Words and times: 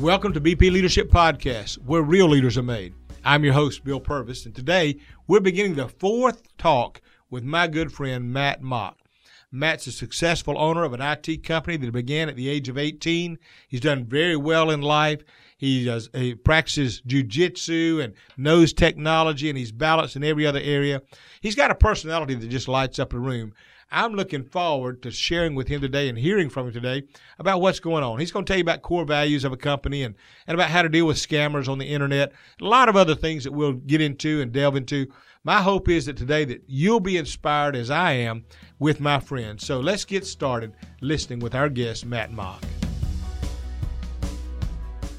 Welcome 0.00 0.34
to 0.34 0.42
BP 0.42 0.70
Leadership 0.70 1.10
Podcast, 1.10 1.78
where 1.78 2.02
real 2.02 2.28
leaders 2.28 2.58
are 2.58 2.62
made. 2.62 2.92
I'm 3.24 3.44
your 3.44 3.54
host, 3.54 3.82
Bill 3.82 3.98
Purvis, 3.98 4.44
and 4.44 4.54
today 4.54 4.98
we're 5.26 5.40
beginning 5.40 5.76
the 5.76 5.88
fourth 5.88 6.54
talk 6.58 7.00
with 7.30 7.44
my 7.44 7.66
good 7.66 7.90
friend, 7.90 8.30
Matt 8.30 8.60
Mock. 8.60 8.98
Matt's 9.50 9.86
a 9.86 9.92
successful 9.92 10.58
owner 10.58 10.84
of 10.84 10.92
an 10.92 11.00
IT 11.00 11.42
company 11.44 11.78
that 11.78 11.92
began 11.92 12.28
at 12.28 12.36
the 12.36 12.46
age 12.46 12.68
of 12.68 12.76
18. 12.76 13.38
He's 13.68 13.80
done 13.80 14.04
very 14.04 14.36
well 14.36 14.70
in 14.70 14.82
life. 14.82 15.22
He 15.56 15.86
does 15.86 16.10
he 16.14 16.34
practices 16.34 17.00
jujitsu 17.06 18.04
and 18.04 18.12
knows 18.36 18.74
technology, 18.74 19.48
and 19.48 19.56
he's 19.56 19.72
balanced 19.72 20.14
in 20.14 20.24
every 20.24 20.46
other 20.46 20.60
area. 20.62 21.00
He's 21.40 21.54
got 21.54 21.70
a 21.70 21.74
personality 21.74 22.34
that 22.34 22.48
just 22.48 22.68
lights 22.68 22.98
up 22.98 23.14
a 23.14 23.18
room. 23.18 23.54
I'm 23.90 24.14
looking 24.14 24.42
forward 24.42 25.02
to 25.02 25.10
sharing 25.12 25.54
with 25.54 25.68
him 25.68 25.80
today 25.80 26.08
and 26.08 26.18
hearing 26.18 26.50
from 26.50 26.66
him 26.66 26.72
today 26.72 27.04
about 27.38 27.60
what's 27.60 27.78
going 27.78 28.02
on. 28.02 28.18
He's 28.18 28.32
going 28.32 28.44
to 28.44 28.50
tell 28.50 28.58
you 28.58 28.62
about 28.64 28.82
core 28.82 29.04
values 29.04 29.44
of 29.44 29.52
a 29.52 29.56
company 29.56 30.02
and, 30.02 30.16
and 30.48 30.54
about 30.56 30.70
how 30.70 30.82
to 30.82 30.88
deal 30.88 31.06
with 31.06 31.16
scammers 31.18 31.68
on 31.68 31.78
the 31.78 31.86
internet, 31.86 32.32
a 32.60 32.64
lot 32.64 32.88
of 32.88 32.96
other 32.96 33.14
things 33.14 33.44
that 33.44 33.52
we'll 33.52 33.74
get 33.74 34.00
into 34.00 34.40
and 34.42 34.50
delve 34.52 34.74
into. 34.76 35.06
My 35.44 35.62
hope 35.62 35.88
is 35.88 36.06
that 36.06 36.16
today 36.16 36.44
that 36.46 36.64
you'll 36.66 36.98
be 36.98 37.16
inspired 37.16 37.76
as 37.76 37.88
I 37.88 38.12
am 38.12 38.44
with 38.80 38.98
my 38.98 39.20
friends. 39.20 39.64
So 39.64 39.78
let's 39.78 40.04
get 40.04 40.26
started 40.26 40.72
listening 41.00 41.38
with 41.38 41.54
our 41.54 41.68
guest, 41.68 42.04
Matt 42.04 42.32
Mock. 42.32 42.64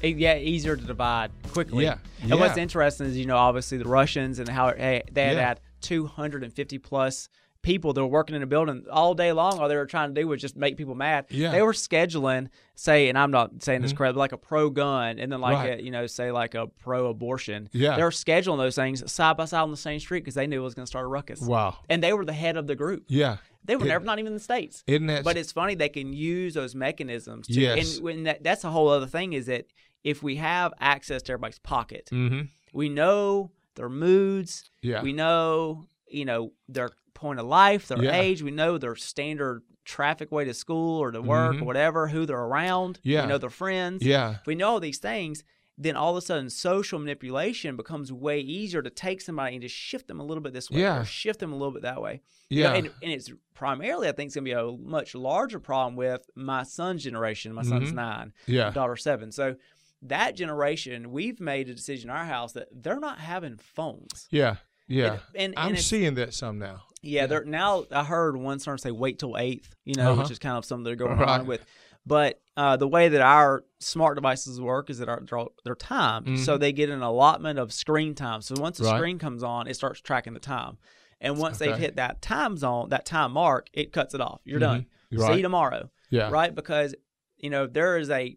yeah, 0.02 0.36
easier 0.36 0.76
to 0.76 0.84
divide 0.84 1.30
quickly. 1.50 1.84
Yeah, 1.84 1.96
And 2.20 2.38
what's 2.38 2.58
interesting 2.58 3.06
is, 3.06 3.16
you 3.16 3.24
know, 3.24 3.36
obviously 3.38 3.78
the 3.78 3.88
Russians 3.88 4.38
and 4.38 4.48
how 4.48 4.74
hey, 4.74 5.02
they 5.10 5.24
had 5.24 5.36
Yeah. 5.36 5.48
had 5.48 5.60
250 5.80 6.78
plus 6.78 7.30
people 7.62 7.92
that 7.92 8.00
were 8.00 8.06
working 8.06 8.36
in 8.36 8.42
a 8.42 8.46
building 8.46 8.84
all 8.90 9.14
day 9.14 9.32
long. 9.32 9.58
All 9.58 9.68
they 9.68 9.76
were 9.76 9.86
trying 9.86 10.14
to 10.14 10.20
do 10.20 10.28
was 10.28 10.40
just 10.40 10.56
make 10.56 10.76
people 10.76 10.94
mad. 10.94 11.26
Yeah. 11.30 11.50
They 11.50 11.62
were 11.62 11.72
scheduling, 11.72 12.48
say, 12.74 13.08
and 13.08 13.18
I'm 13.18 13.30
not 13.30 13.62
saying 13.62 13.82
this 13.82 13.92
correct, 13.92 14.14
but 14.14 14.20
like 14.20 14.32
a 14.32 14.38
pro 14.38 14.70
gun 14.70 15.18
and 15.18 15.30
then 15.30 15.40
like, 15.40 15.56
Right. 15.56 15.80
a, 15.80 15.82
you 15.82 15.90
know, 15.90 16.06
say 16.06 16.30
like 16.30 16.54
a 16.54 16.66
pro 16.66 17.08
abortion. 17.08 17.68
Yeah. 17.72 17.96
They 17.96 18.02
were 18.02 18.10
scheduling 18.10 18.58
those 18.58 18.76
things 18.76 19.10
side 19.10 19.36
by 19.36 19.44
side 19.46 19.60
on 19.62 19.70
the 19.70 19.76
same 19.76 19.98
street 20.00 20.20
because 20.20 20.34
they 20.34 20.46
knew 20.46 20.60
it 20.60 20.64
was 20.64 20.74
going 20.74 20.84
to 20.84 20.90
start 20.90 21.04
a 21.04 21.08
ruckus. 21.08 21.40
Wow. 21.40 21.78
And 21.88 22.02
they 22.02 22.12
were 22.12 22.24
the 22.24 22.32
head 22.32 22.56
of 22.56 22.66
the 22.66 22.76
group. 22.76 23.04
Yeah. 23.08 23.38
They 23.64 23.76
were 23.76 23.84
It- 23.84 23.88
never 23.88 24.04
not 24.04 24.18
even 24.18 24.28
in 24.28 24.34
the 24.34 24.40
states. 24.40 24.84
Isn't 24.86 25.06
that 25.08 25.24
But 25.24 25.36
it's 25.36 25.52
funny 25.52 25.74
they 25.74 25.88
can 25.88 26.12
use 26.12 26.54
those 26.54 26.74
mechanisms. 26.74 27.48
To, 27.48 27.60
Yes. 27.60 27.96
And 27.96 28.04
when 28.04 28.22
that, 28.24 28.42
that's 28.42 28.64
a 28.64 28.70
whole 28.70 28.88
other 28.88 29.06
thing 29.06 29.32
is 29.32 29.46
that 29.46 29.66
if 30.04 30.22
we 30.22 30.36
have 30.36 30.72
access 30.80 31.22
to 31.24 31.32
everybody's 31.32 31.58
pocket, 31.58 32.08
mm-hmm. 32.12 32.42
we 32.72 32.88
know 32.88 33.50
their 33.74 33.88
moods. 33.88 34.70
Yeah. 34.80 35.02
We 35.02 35.12
know, 35.12 35.86
you 36.08 36.24
know, 36.24 36.52
their 36.68 36.90
point 37.18 37.40
of 37.40 37.46
life, 37.46 37.88
their 37.88 38.02
Yeah. 38.02 38.14
age. 38.16 38.42
We 38.42 38.50
know 38.50 38.78
their 38.78 38.94
standard 38.96 39.62
traffic 39.84 40.30
way 40.30 40.44
to 40.44 40.54
school 40.54 40.98
or 41.00 41.10
to 41.10 41.20
work 41.20 41.56
Mhm. 41.56 41.62
or 41.62 41.64
whatever, 41.64 42.08
who 42.08 42.26
they're 42.26 42.38
around. 42.38 43.00
Yeah. 43.02 43.22
We 43.22 43.28
know 43.28 43.38
their 43.38 43.50
friends. 43.50 44.04
Yeah. 44.04 44.36
If 44.40 44.46
we 44.46 44.54
know 44.54 44.68
all 44.70 44.80
these 44.80 44.98
things, 44.98 45.42
then 45.80 45.96
all 45.96 46.10
of 46.10 46.16
a 46.16 46.20
sudden 46.26 46.50
social 46.50 46.98
manipulation 46.98 47.76
becomes 47.76 48.12
way 48.12 48.40
easier 48.40 48.82
to 48.82 48.90
take 48.90 49.20
somebody 49.20 49.54
and 49.54 49.62
just 49.62 49.74
shift 49.74 50.08
them 50.08 50.20
a 50.20 50.24
little 50.24 50.42
bit 50.42 50.52
this 50.52 50.70
way 50.70 50.80
Yeah. 50.80 51.00
or 51.00 51.04
shift 51.04 51.40
them 51.40 51.52
a 51.52 51.56
little 51.56 51.72
bit 51.72 51.82
that 51.82 52.02
way. 52.02 52.20
You 52.50 52.64
know, 52.64 52.70
Yeah. 52.72 52.76
and, 52.78 52.86
and 53.02 53.12
it's 53.12 53.30
primarily, 53.54 54.08
I 54.08 54.12
think, 54.12 54.28
it's 54.28 54.34
going 54.34 54.44
to 54.44 54.50
be 54.50 54.52
a 54.52 54.76
much 54.88 55.14
larger 55.14 55.60
problem 55.60 55.96
with 55.96 56.28
my 56.34 56.62
son's 56.64 57.04
generation. 57.04 57.52
My 57.52 57.62
son's 57.62 57.90
Mhm. 57.92 57.94
nine, 57.94 58.32
Yeah. 58.46 58.70
daughter 58.70 58.96
seven. 58.96 59.30
So 59.32 59.56
that 60.02 60.36
generation, 60.36 61.10
we've 61.12 61.40
made 61.40 61.68
a 61.68 61.74
decision 61.74 62.10
in 62.10 62.16
our 62.16 62.24
house 62.24 62.52
that 62.52 62.68
they're 62.72 63.00
not 63.00 63.18
having 63.18 63.56
phones. 63.56 64.28
Yeah. 64.30 64.56
Yeah. 64.88 65.18
And, 65.34 65.52
and, 65.52 65.54
I'm 65.56 65.68
and 65.74 65.78
seeing 65.78 66.14
that 66.14 66.34
some 66.34 66.58
now. 66.58 66.82
yeah, 67.02 67.26
they're 67.26 67.44
now. 67.44 67.84
I 67.92 68.02
heard 68.04 68.36
one 68.36 68.58
starting 68.58 68.78
to 68.78 68.82
say 68.88 68.90
wait 68.90 69.18
till 69.18 69.36
eighth. 69.36 69.74
You 69.84 69.94
know, 69.94 70.12
Uh-huh. 70.12 70.22
which 70.22 70.30
is 70.30 70.38
kind 70.38 70.56
of 70.56 70.64
something 70.64 70.84
they're 70.84 70.96
going 70.96 71.18
Right. 71.18 71.40
on 71.40 71.46
with. 71.46 71.64
But 72.06 72.40
uh, 72.56 72.76
the 72.78 72.88
way 72.88 73.10
that 73.10 73.20
our 73.20 73.64
smart 73.80 74.16
devices 74.16 74.60
work 74.60 74.88
is 74.88 74.98
that 74.98 75.08
our, 75.10 75.20
they're, 75.20 75.44
they're 75.64 75.74
timed, 75.74 76.40
so 76.40 76.56
they 76.56 76.72
get 76.72 76.88
an 76.88 77.02
allotment 77.02 77.58
of 77.58 77.70
screen 77.72 78.14
time. 78.14 78.40
So 78.40 78.54
once 78.58 78.78
the 78.78 78.84
Mm-hmm. 78.84 78.92
Right. 78.92 78.98
screen 78.98 79.18
comes 79.18 79.42
on, 79.42 79.66
it 79.68 79.74
starts 79.74 80.00
tracking 80.00 80.32
the 80.32 80.40
time, 80.40 80.78
and 81.20 81.36
once 81.38 81.58
they've 81.58 81.76
hit 81.76 81.96
that 81.96 82.22
time 82.22 82.56
zone, 82.56 82.88
that 82.88 83.04
time 83.04 83.32
mark, 83.32 83.68
it 83.74 83.92
cuts 83.92 84.14
it 84.14 84.20
off. 84.22 84.40
You're 84.44 84.58
done. 84.58 84.86
You're 85.10 85.20
See 85.20 85.26
right. 85.28 85.36
you 85.36 85.42
tomorrow. 85.42 85.90
Yeah. 86.10 86.30
Right? 86.30 86.54
Because 86.54 86.94
you 87.36 87.50
know 87.50 87.66
there 87.66 87.98
is 87.98 88.08
a 88.10 88.36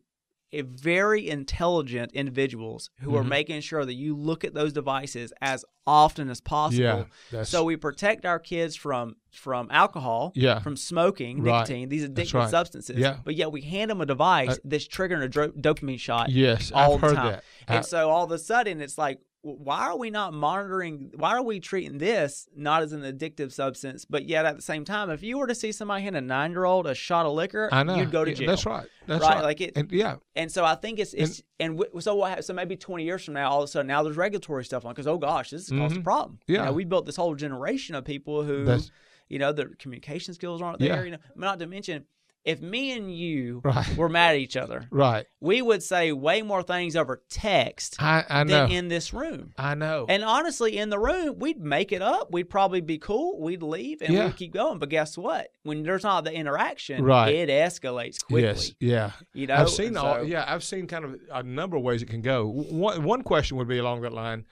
very 0.53 1.29
intelligent 1.29 2.11
individuals 2.11 2.89
who 3.01 3.15
are 3.15 3.23
Mhm. 3.23 3.27
making 3.29 3.61
sure 3.61 3.85
that 3.85 3.93
you 3.93 4.15
look 4.15 4.43
at 4.43 4.53
those 4.53 4.73
devices 4.73 5.31
as 5.41 5.63
often 5.87 6.29
as 6.29 6.41
possible. 6.41 6.83
Yeah. 6.83 7.03
That's, 7.31 7.49
So 7.49 7.63
we 7.63 7.77
protect 7.77 8.25
our 8.25 8.39
kids 8.39 8.75
from 8.75 9.15
from 9.33 9.69
alcohol, 9.71 10.33
Yeah. 10.35 10.59
from 10.59 10.75
smoking, 10.75 11.41
Right. 11.41 11.59
nicotine, 11.61 11.87
these 11.87 12.05
addictive 12.05 12.33
right. 12.33 12.49
substances. 12.49 12.97
Yeah. 12.97 13.19
But 13.23 13.35
yet 13.35 13.49
we 13.53 13.61
hand 13.61 13.89
them 13.89 14.01
a 14.01 14.05
device 14.05 14.49
Uh, 14.49 14.55
that's 14.65 14.85
triggering 14.89 15.23
a 15.23 15.29
dro- 15.29 15.51
dopamine 15.53 15.97
shot 16.01 16.29
yes, 16.29 16.69
all 16.73 16.95
I've 16.95 16.99
the 17.01 17.07
heard 17.07 17.15
time. 17.15 17.31
that. 17.31 17.43
And 17.69 17.77
I- 17.77 17.81
so 17.81 18.09
all 18.09 18.25
of 18.25 18.31
a 18.31 18.37
sudden 18.37 18.81
it's 18.81 18.97
like, 18.97 19.21
why 19.43 19.87
are 19.87 19.97
we 19.97 20.11
not 20.11 20.33
monitoring? 20.33 21.11
Why 21.15 21.31
are 21.31 21.41
we 21.41 21.59
treating 21.59 21.97
this 21.97 22.47
not 22.55 22.83
as 22.83 22.93
an 22.93 23.01
addictive 23.01 23.51
substance? 23.51 24.05
But 24.05 24.25
yet 24.27 24.45
at 24.45 24.55
the 24.55 24.61
same 24.61 24.85
time, 24.85 25.09
if 25.09 25.23
you 25.23 25.37
were 25.39 25.47
to 25.47 25.55
see 25.55 25.71
somebody 25.71 26.03
hand 26.03 26.15
a 26.15 26.21
nine 26.21 26.51
year 26.51 26.65
old 26.65 26.85
a 26.85 26.93
shot 26.93 27.25
of 27.25 27.33
liquor, 27.33 27.67
I 27.71 27.81
know. 27.83 27.95
you'd 27.95 28.11
go 28.11 28.23
to 28.23 28.29
Yeah, 28.31 28.37
jail. 28.37 28.47
That's 28.47 28.65
right. 28.65 28.87
That's 29.07 29.21
Right, 29.23 29.35
right. 29.35 29.43
like 29.43 29.61
it- 29.61 29.73
And 29.75 29.91
yeah. 29.91 30.17
And 30.35 30.51
so 30.51 30.63
I 30.63 30.75
think 30.75 30.99
it's 30.99 31.13
it's 31.15 31.41
and, 31.59 31.77
w- 31.79 32.01
so 32.01 32.15
what? 32.15 32.45
So 32.45 32.53
maybe 32.53 32.75
twenty 32.77 33.03
years 33.03 33.25
from 33.25 33.33
now, 33.33 33.49
all 33.49 33.61
of 33.61 33.65
a 33.65 33.67
sudden 33.67 33.87
now 33.87 34.03
there's 34.03 34.17
regulatory 34.17 34.63
stuff 34.63 34.85
on 34.85 34.91
because 34.93 35.07
oh 35.07 35.17
gosh, 35.17 35.49
this 35.49 35.69
has 35.69 35.77
caused 35.79 35.95
a 35.95 35.99
Mhm. 35.99 36.03
problem. 36.03 36.39
You 36.47 36.55
Yeah. 36.57 36.65
know, 36.65 36.73
we 36.73 36.85
built 36.85 37.07
this 37.07 37.15
whole 37.15 37.33
generation 37.33 37.95
of 37.95 38.05
people 38.05 38.43
who, 38.43 38.63
That's- 38.65 38.91
you 39.27 39.39
know, 39.39 39.51
their 39.51 39.69
communication 39.79 40.33
skills 40.35 40.61
aren't 40.61 40.81
Yeah. 40.81 40.97
there. 40.97 41.05
You 41.05 41.11
know, 41.13 41.17
not 41.35 41.57
to 41.59 41.65
mention 41.67 42.05
if 42.43 42.59
me 42.61 42.91
and 42.93 43.13
you 43.15 43.61
Right. 43.63 43.95
were 43.95 44.09
mad 44.09 44.31
at 44.31 44.37
each 44.37 44.57
other, 44.57 44.87
Right. 44.91 45.25
we 45.39 45.61
would 45.61 45.83
say 45.83 46.11
way 46.11 46.41
more 46.41 46.63
things 46.63 46.95
over 46.95 47.21
text 47.29 47.97
I, 48.01 48.23
I 48.29 48.43
know. 48.43 48.63
than 48.67 48.71
in 48.71 48.87
this 48.87 49.13
room. 49.13 49.53
I 49.57 49.75
know. 49.75 50.05
And 50.09 50.23
honestly, 50.23 50.77
in 50.77 50.89
the 50.89 50.97
room, 50.97 51.37
we'd 51.37 51.59
make 51.59 51.91
it 51.91 52.01
up. 52.01 52.31
We'd 52.31 52.49
probably 52.49 52.81
be 52.81 52.97
cool. 52.97 53.39
We'd 53.39 53.61
leave 53.61 54.01
and 54.01 54.13
Yeah. 54.13 54.25
we'd 54.25 54.37
keep 54.37 54.53
going. 54.53 54.79
But 54.79 54.89
guess 54.89 55.17
what? 55.17 55.49
When 55.63 55.83
there's 55.83 56.03
not 56.03 56.23
the 56.23 56.33
interaction, 56.33 57.03
Right. 57.03 57.33
it 57.35 57.49
escalates 57.49 58.23
quickly. 58.25 58.41
Yes. 58.43 58.73
Yeah. 58.79 59.11
You 59.33 59.47
know, 59.47 59.55
I've 59.55 59.69
seen 59.69 59.89
And 59.89 59.97
all. 59.99 60.23
Yeah, 60.23 60.43
I've 60.47 60.63
seen 60.63 60.87
kind 60.87 61.05
of 61.05 61.15
a 61.31 61.43
number 61.43 61.77
of 61.77 61.83
ways 61.83 62.01
it 62.01 62.07
can 62.09 62.21
go. 62.21 62.47
One 62.47 63.03
one 63.03 63.21
question 63.21 63.57
would 63.57 63.67
be 63.67 63.77
along 63.77 64.01
that 64.01 64.13
line 64.13 64.45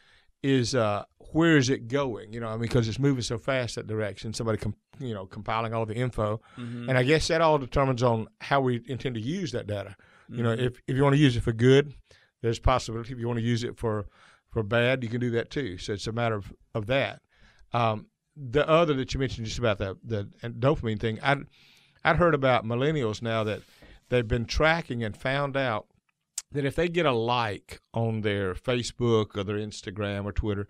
is 0.43 0.75
uh, 0.75 1.03
where 1.31 1.57
is 1.57 1.69
it 1.69 1.87
going? 1.87 2.33
You 2.33 2.39
know, 2.39 2.47
I 2.47 2.51
mean, 2.53 2.61
because 2.61 2.87
it's 2.87 2.99
moving 2.99 3.21
so 3.23 3.37
fast 3.37 3.75
that 3.75 3.87
direction. 3.87 4.33
Somebody, 4.33 4.57
com- 4.57 4.75
you 4.99 5.13
know, 5.13 5.25
compiling 5.25 5.73
all 5.73 5.85
the 5.85 5.95
info, 5.95 6.41
Mm-hmm. 6.57 6.89
and 6.89 6.97
I 6.97 7.03
guess 7.03 7.27
that 7.27 7.41
all 7.41 7.57
determines 7.57 8.03
on 8.03 8.27
how 8.41 8.61
we 8.61 8.81
intend 8.87 9.15
to 9.15 9.21
use 9.21 9.51
that 9.51 9.67
data. 9.67 9.95
You 10.29 10.43
know, 10.43 10.55
Mm-hmm. 10.55 10.65
if 10.65 10.81
if 10.87 10.95
you 10.95 11.03
want 11.03 11.15
to 11.15 11.21
use 11.21 11.35
it 11.35 11.41
for 11.43 11.51
good, 11.53 11.93
there's 12.41 12.59
possibility. 12.59 13.13
If 13.13 13.19
you 13.19 13.27
want 13.27 13.39
to 13.39 13.45
use 13.45 13.63
it 13.63 13.77
for 13.77 14.05
for 14.51 14.63
bad, 14.63 15.03
you 15.03 15.09
can 15.09 15.19
do 15.21 15.29
that 15.31 15.49
too. 15.49 15.77
So 15.77 15.93
it's 15.93 16.07
a 16.07 16.11
matter 16.11 16.35
of 16.35 16.53
of 16.75 16.85
that. 16.87 17.21
Um, 17.73 18.07
the 18.35 18.67
other 18.67 18.93
that 18.95 19.13
you 19.13 19.19
mentioned 19.19 19.45
just 19.47 19.59
about 19.59 19.77
the 19.79 19.97
the 20.03 20.29
dopamine 20.49 20.99
thing, 20.99 21.19
I 21.23 21.37
I'd 22.03 22.15
heard 22.17 22.33
about 22.35 22.65
millennials 22.65 23.21
now 23.21 23.43
that 23.43 23.61
they've 24.09 24.27
been 24.27 24.45
tracking 24.45 25.03
and 25.03 25.15
found 25.15 25.57
out 25.57 25.87
that 26.51 26.65
if 26.65 26.75
they 26.75 26.87
get 26.89 27.05
a 27.05 27.11
like 27.11 27.79
on 27.93 28.21
their 28.21 28.55
Facebook 28.55 29.37
or 29.37 29.43
their 29.43 29.57
Instagram 29.57 30.25
or 30.25 30.31
Twitter, 30.31 30.67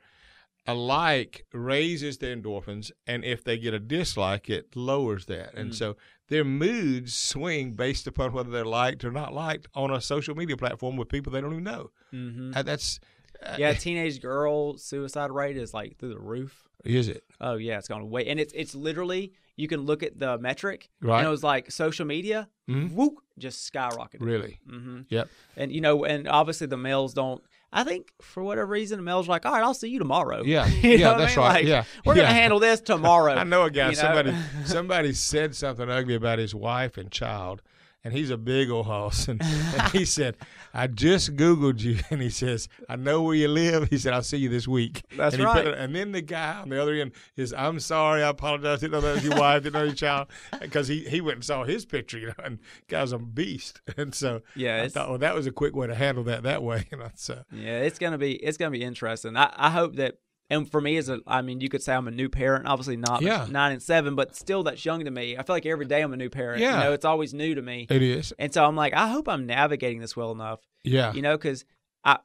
a 0.68 0.74
like 0.74 1.46
raises 1.54 2.18
their 2.20 2.36
endorphins, 2.36 2.92
and 3.08 3.24
if 3.26 3.44
they 3.44 3.58
get 3.58 3.74
a 3.74 3.80
dislike, 3.80 4.50
it 4.50 4.76
lowers 4.76 5.26
that. 5.26 5.54
And 5.56 5.74
so 5.74 5.96
their 6.28 6.44
moods 6.44 7.14
swing 7.14 7.74
based 7.74 8.06
upon 8.08 8.34
whether 8.34 8.52
they're 8.52 8.66
liked 8.66 9.04
or 9.04 9.12
not 9.12 9.34
liked 9.34 9.68
on 9.74 9.90
a 9.92 10.00
social 10.02 10.36
media 10.36 10.58
platform 10.58 10.96
with 10.98 11.10
people 11.10 11.32
they 11.34 11.42
don't 11.42 11.54
even 11.54 11.64
know. 11.64 11.92
Mhm. 12.14 12.56
Uh, 12.56 12.62
that's 12.64 13.00
uh, 13.44 13.56
Yeah, 13.58 13.74
teenage 13.74 14.22
girl 14.22 14.78
suicide 14.78 15.32
rate 15.32 15.58
is 15.58 15.74
like 15.74 15.98
through 15.98 16.10
the 16.10 16.20
roof. 16.20 16.68
is 16.86 17.08
it 17.08 17.24
Oh 17.42 17.56
yeah, 17.56 17.78
it's 17.78 17.88
gone 17.88 18.10
way, 18.10 18.26
and 18.28 18.40
it's 18.40 18.54
it's 18.54 18.76
literally 18.76 19.34
you 19.56 19.68
can 19.68 19.82
look 19.82 20.04
at 20.04 20.18
the 20.20 20.38
metric, 20.38 20.90
Right. 21.02 21.20
And 21.20 21.28
it 21.28 21.32
was 21.32 21.44
like 21.44 21.70
social 21.72 22.06
media, 22.06 22.48
Mhm. 22.70 22.94
whoop, 22.94 23.16
just 23.38 23.72
skyrocketed. 23.74 24.22
really? 24.22 24.60
hmm 24.70 25.02
Yep. 25.10 25.30
And 25.58 25.72
you 25.72 25.82
know, 25.82 26.06
and 26.06 26.28
obviously 26.28 26.68
the 26.68 26.78
males 26.78 27.14
don't. 27.14 27.44
I 27.72 27.84
think 27.84 28.12
for 28.22 28.42
whatever 28.44 28.66
reason, 28.68 29.04
males 29.04 29.28
like, 29.28 29.46
all 29.46 29.52
right, 29.54 29.62
I'll 29.64 29.74
see 29.76 29.90
you 29.90 30.00
tomorrow. 30.00 30.42
Yeah. 30.44 30.68
You 30.82 30.98
Yeah, 30.98 31.08
what 31.10 31.16
I 31.16 31.20
that's 31.20 31.36
mean? 31.38 31.46
right. 31.46 31.54
Like, 31.54 31.66
Yeah. 31.66 31.84
we're 32.06 32.16
Yeah. 32.16 32.24
gonna 32.24 32.34
handle 32.34 32.60
this 32.60 32.82
tomorrow. 32.94 33.34
I 33.36 33.44
know 33.44 33.64
a 33.64 33.70
guy. 33.72 33.90
you 33.92 33.96
know? 33.96 34.02
Somebody 34.02 34.36
somebody 34.66 35.14
said 35.14 35.56
something 35.56 35.90
ugly 35.90 36.16
about 36.16 36.40
his 36.40 36.56
wife 36.56 36.98
and 36.98 37.12
child, 37.12 37.62
and 38.04 38.14
he's 38.14 38.30
a 38.30 38.38
big 38.38 38.70
old 38.70 38.86
hoss. 38.86 39.28
And, 39.28 39.42
and 39.42 39.92
he 39.92 40.06
said, 40.18 40.38
"I 40.74 40.88
just 40.88 41.36
googled 41.36 41.82
you," 41.82 42.00
and 42.10 42.22
he 42.22 42.30
says, 42.30 42.70
"I 42.88 42.96
know 42.96 43.22
where 43.22 43.36
you 43.36 43.48
live." 43.48 43.90
He 43.90 43.98
said, 43.98 44.14
"I'll 44.14 44.24
see 44.24 44.38
you 44.38 44.50
this 44.50 44.68
week." 44.68 45.04
That's 45.18 45.34
and 45.36 45.42
he 45.42 45.46
right. 45.46 45.68
it- 45.68 45.78
and 45.78 45.96
then 45.96 46.12
the 46.12 46.22
guy 46.22 46.60
on 46.62 46.70
the 46.70 46.82
other 46.82 46.94
end 46.94 47.12
is, 47.36 47.54
"I'm 47.54 47.80
sorry, 47.80 48.24
I 48.24 48.30
apologize. 48.30 48.80
Didn't 48.80 48.94
know 48.94 49.02
that 49.02 49.16
was 49.16 49.24
your 49.24 49.38
wife. 49.38 49.64
Didn't 49.64 49.74
know 49.74 49.84
your 49.84 49.94
child." 49.96 50.28
Because 50.62 50.88
he 50.88 51.06
he 51.10 51.20
went 51.22 51.36
and 51.38 51.44
saw 51.46 51.64
his 51.64 51.86
picture, 51.86 52.18
you 52.20 52.28
know, 52.28 52.34
and 52.44 52.60
guy's 52.88 53.12
a 53.12 53.18
beast. 53.20 53.82
And 53.98 54.14
so 54.16 54.42
Yeah, 54.56 54.84
I 54.84 54.90
thought, 54.90 55.10
well, 55.10 55.18
that 55.20 55.36
was 55.36 55.46
a 55.48 55.52
quick 55.52 55.76
way 55.76 55.88
to 55.88 55.96
handle 55.96 56.24
that 56.26 56.44
that 56.44 56.64
way. 56.64 56.88
You 56.92 56.98
know, 57.00 57.10
so 57.16 57.44
Yeah, 57.52 57.80
it's 57.80 58.00
gonna 58.00 58.18
be 58.18 58.34
it's 58.36 58.58
gonna 58.58 58.72
be 58.72 58.84
interesting. 58.84 59.36
I, 59.36 59.54
I 59.56 59.70
hope 59.70 59.96
that 59.98 60.16
And 60.52 60.70
for 60.70 60.82
me, 60.82 60.98
as 60.98 61.10
a, 61.10 61.20
I 61.28 61.42
mean, 61.44 61.62
you 61.62 61.70
could 61.70 61.84
say 61.84 61.94
I'm 61.94 62.08
a 62.08 62.12
new 62.12 62.28
parent. 62.28 62.66
Obviously, 62.68 62.98
not 62.98 63.22
Yeah. 63.22 63.46
nine 63.50 63.72
and 63.72 63.82
seven, 63.84 64.16
but 64.16 64.36
still, 64.36 64.64
that's 64.64 64.84
young 64.84 65.06
to 65.06 65.12
me. 65.12 65.38
I 65.38 65.44
feel 65.44 65.56
like 65.56 65.66
every 65.66 65.86
day 65.86 66.02
I'm 66.02 66.12
a 66.14 66.18
new 66.18 66.30
parent. 66.30 66.60
Yeah. 66.62 66.78
You 66.80 66.84
know, 66.86 66.94
it's 66.94 67.06
always 67.06 67.34
new 67.34 67.54
to 67.56 67.62
me. 67.62 67.86
It 67.90 68.02
is. 68.02 68.34
And 68.40 68.52
so 68.54 68.66
I'm 68.66 68.76
like, 68.76 68.94
I 68.94 69.10
hope 69.10 69.30
I'm 69.30 69.46
navigating 69.46 70.00
this 70.00 70.16
well 70.18 70.32
enough. 70.32 70.60
Yeah. 70.84 71.14
You 71.14 71.22
know, 71.22 71.38
because 71.38 71.66
I 72.04 72.18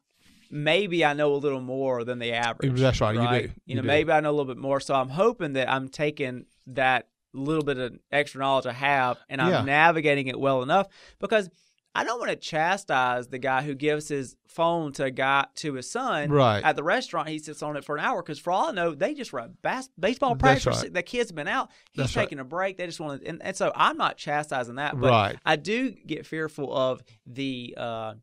maybe 0.50 1.04
I 1.04 1.12
know 1.14 1.34
a 1.34 1.36
little 1.36 1.60
more 1.60 2.04
than 2.04 2.18
the 2.18 2.32
average. 2.32 2.78
That's 2.80 3.00
right, 3.00 3.14
you 3.14 3.20
do. 3.40 3.44
You, 3.46 3.52
You 3.66 3.74
know, 3.76 3.82
do. 3.82 3.88
maybe 3.88 4.12
I 4.12 4.20
know 4.20 4.30
a 4.30 4.36
little 4.36 4.52
bit 4.54 4.60
more. 4.60 4.80
So 4.80 4.94
I'm 4.94 5.08
hoping 5.10 5.52
that 5.54 5.70
I'm 5.70 5.88
taking 5.88 6.46
that 6.68 7.08
little 7.32 7.64
bit 7.64 7.78
of 7.78 7.98
extra 8.12 8.40
knowledge 8.40 8.64
I 8.66 8.72
have 8.72 9.18
and 9.28 9.40
I'm 9.42 9.50
Yeah. 9.50 9.62
navigating 9.64 10.28
it 10.28 10.38
well 10.38 10.62
enough 10.62 10.86
because 11.18 11.50
I 11.96 12.02
don't 12.02 12.18
want 12.18 12.30
to 12.30 12.36
chastise 12.36 13.28
the 13.28 13.38
guy 13.38 13.62
who 13.62 13.74
gives 13.74 14.08
his 14.08 14.34
phone 14.48 14.92
to 14.94 15.04
a 15.04 15.10
guy 15.12 15.46
to 15.56 15.74
his 15.74 15.88
son 15.90 16.30
Right. 16.30 16.62
at 16.64 16.74
the 16.74 16.82
restaurant. 16.82 17.28
He 17.28 17.38
sits 17.38 17.62
on 17.62 17.76
it 17.76 17.84
for 17.84 17.96
an 17.96 18.04
hour 18.04 18.20
because 18.22 18.38
for 18.40 18.52
all 18.52 18.68
I 18.68 18.72
know, 18.72 18.94
they 18.94 19.14
just 19.14 19.32
run 19.32 19.56
bas- 19.62 19.90
baseball 19.98 20.34
practice. 20.34 20.82
right. 20.82 20.92
The 20.92 21.02
kid's 21.04 21.30
been 21.30 21.46
out. 21.46 21.70
He's 21.92 22.02
That's 22.04 22.16
right. 22.16 22.22
taking 22.24 22.40
a 22.40 22.44
break. 22.44 22.76
They 22.78 22.86
just 22.86 22.98
want 22.98 23.22
to, 23.22 23.28
and, 23.28 23.40
and 23.42 23.56
so 23.56 23.70
I'm 23.76 23.96
not 23.96 24.16
chastising 24.16 24.74
that, 24.76 24.98
but 25.00 25.08
Right. 25.10 25.38
I 25.46 25.54
do 25.56 25.92
get 25.92 26.26
fearful 26.26 26.74
of 26.76 27.02
the 27.26 27.74
uh, 27.76 28.14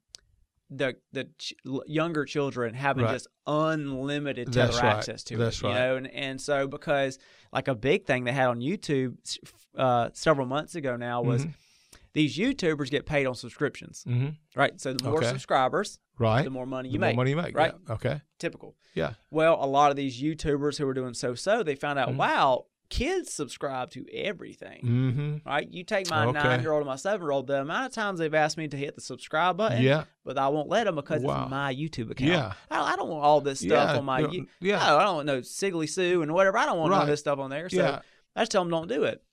the 0.69 0.95
the 1.13 1.25
ch- 1.37 1.53
younger 1.85 2.23
children 2.25 2.73
having 2.73 3.03
Right. 3.05 3.13
just 3.13 3.27
unlimited 3.47 4.47
That's 4.53 4.75
tether 4.77 4.85
right. 4.87 4.95
access 4.97 5.23
to 5.25 5.37
That's 5.37 5.57
it. 5.59 5.63
You 5.63 5.69
right. 5.69 5.79
know, 5.79 5.95
and 5.97 6.07
and 6.07 6.41
so 6.41 6.67
because 6.67 7.19
like 7.53 7.67
a 7.67 7.75
big 7.75 8.05
thing 8.05 8.23
they 8.23 8.31
had 8.31 8.47
on 8.47 8.59
YouTube 8.59 9.15
uh, 9.77 10.09
several 10.13 10.47
months 10.47 10.75
ago 10.75 10.95
now 10.97 11.21
was 11.21 11.45
Mhm. 11.45 11.53
These 12.13 12.37
YouTubers 12.37 12.89
get 12.91 13.05
paid 13.05 13.25
on 13.25 13.35
subscriptions, 13.35 14.03
hmm 14.03 14.29
right? 14.55 14.79
So 14.79 14.93
the 14.93 15.03
more 15.03 15.17
Okay. 15.19 15.27
subscribers, 15.29 15.99
Right. 16.17 16.43
the 16.43 16.49
more 16.49 16.65
money 16.65 16.89
The 16.89 16.93
you 16.93 16.99
more 16.99 17.09
make. 17.09 17.15
money 17.15 17.29
you 17.31 17.35
make. 17.37 17.55
right? 17.57 17.73
Yeah. 17.87 17.93
Okay. 17.95 18.21
Typical. 18.39 18.75
Yeah. 18.93 19.13
Well, 19.29 19.57
a 19.63 19.65
lot 19.65 19.91
of 19.91 19.95
these 19.97 20.21
YouTubers 20.21 20.77
who 20.77 20.85
were 20.85 20.93
doing 20.93 21.13
so 21.13 21.35
so, 21.35 21.63
they 21.63 21.75
found 21.75 21.97
out, 21.99 22.09
Mhm. 22.09 22.17
wow, 22.17 22.65
kids 22.89 23.31
subscribe 23.33 23.89
to 23.91 24.05
everything. 24.13 24.81
Mm-hmm. 24.83 25.49
Right, 25.49 25.71
you 25.71 25.85
take 25.85 26.09
my 26.09 26.25
Okay. 26.25 26.33
nine-year-old 26.43 26.81
and 26.81 26.87
my 26.87 26.97
seven-year-old. 26.97 27.47
The 27.47 27.61
amount 27.61 27.85
of 27.85 27.93
times 27.93 28.19
they've 28.19 28.33
asked 28.33 28.57
me 28.57 28.67
to 28.67 28.75
hit 28.75 28.95
the 28.95 29.01
subscribe 29.01 29.55
button, 29.55 29.81
Yeah. 29.81 30.03
but 30.25 30.37
I 30.37 30.49
won't 30.49 30.67
let 30.67 30.83
them 30.83 30.95
because 30.95 31.21
Wow. 31.23 31.43
it's 31.43 31.49
my 31.51 31.73
YouTube 31.73 32.11
account. 32.11 32.29
Yeah. 32.29 32.53
I 32.69 32.75
don't, 32.75 32.87
I 32.89 32.95
don't 32.97 33.07
want 33.09 33.23
all 33.23 33.39
this 33.39 33.59
stuff 33.61 33.91
Yeah, 33.91 33.97
on 33.97 34.03
my. 34.03 34.19
You- 34.19 34.47
yeah. 34.59 34.79
No, 34.79 34.97
I 34.97 35.03
don't 35.05 35.15
want 35.15 35.27
no 35.27 35.39
Siggly 35.39 35.87
Sue 35.89 36.21
and 36.21 36.33
whatever. 36.33 36.57
I 36.57 36.65
don't 36.65 36.77
want 36.79 36.91
Right. 36.91 37.05
this 37.05 37.21
stuff 37.21 37.39
on 37.39 37.49
there. 37.49 37.69
So 37.69 37.77
Yeah. 37.77 38.01
I 38.35 38.41
just 38.41 38.51
tell 38.51 38.61
them 38.63 38.69
don't 38.71 38.89
do 38.89 39.05
it. 39.05 39.23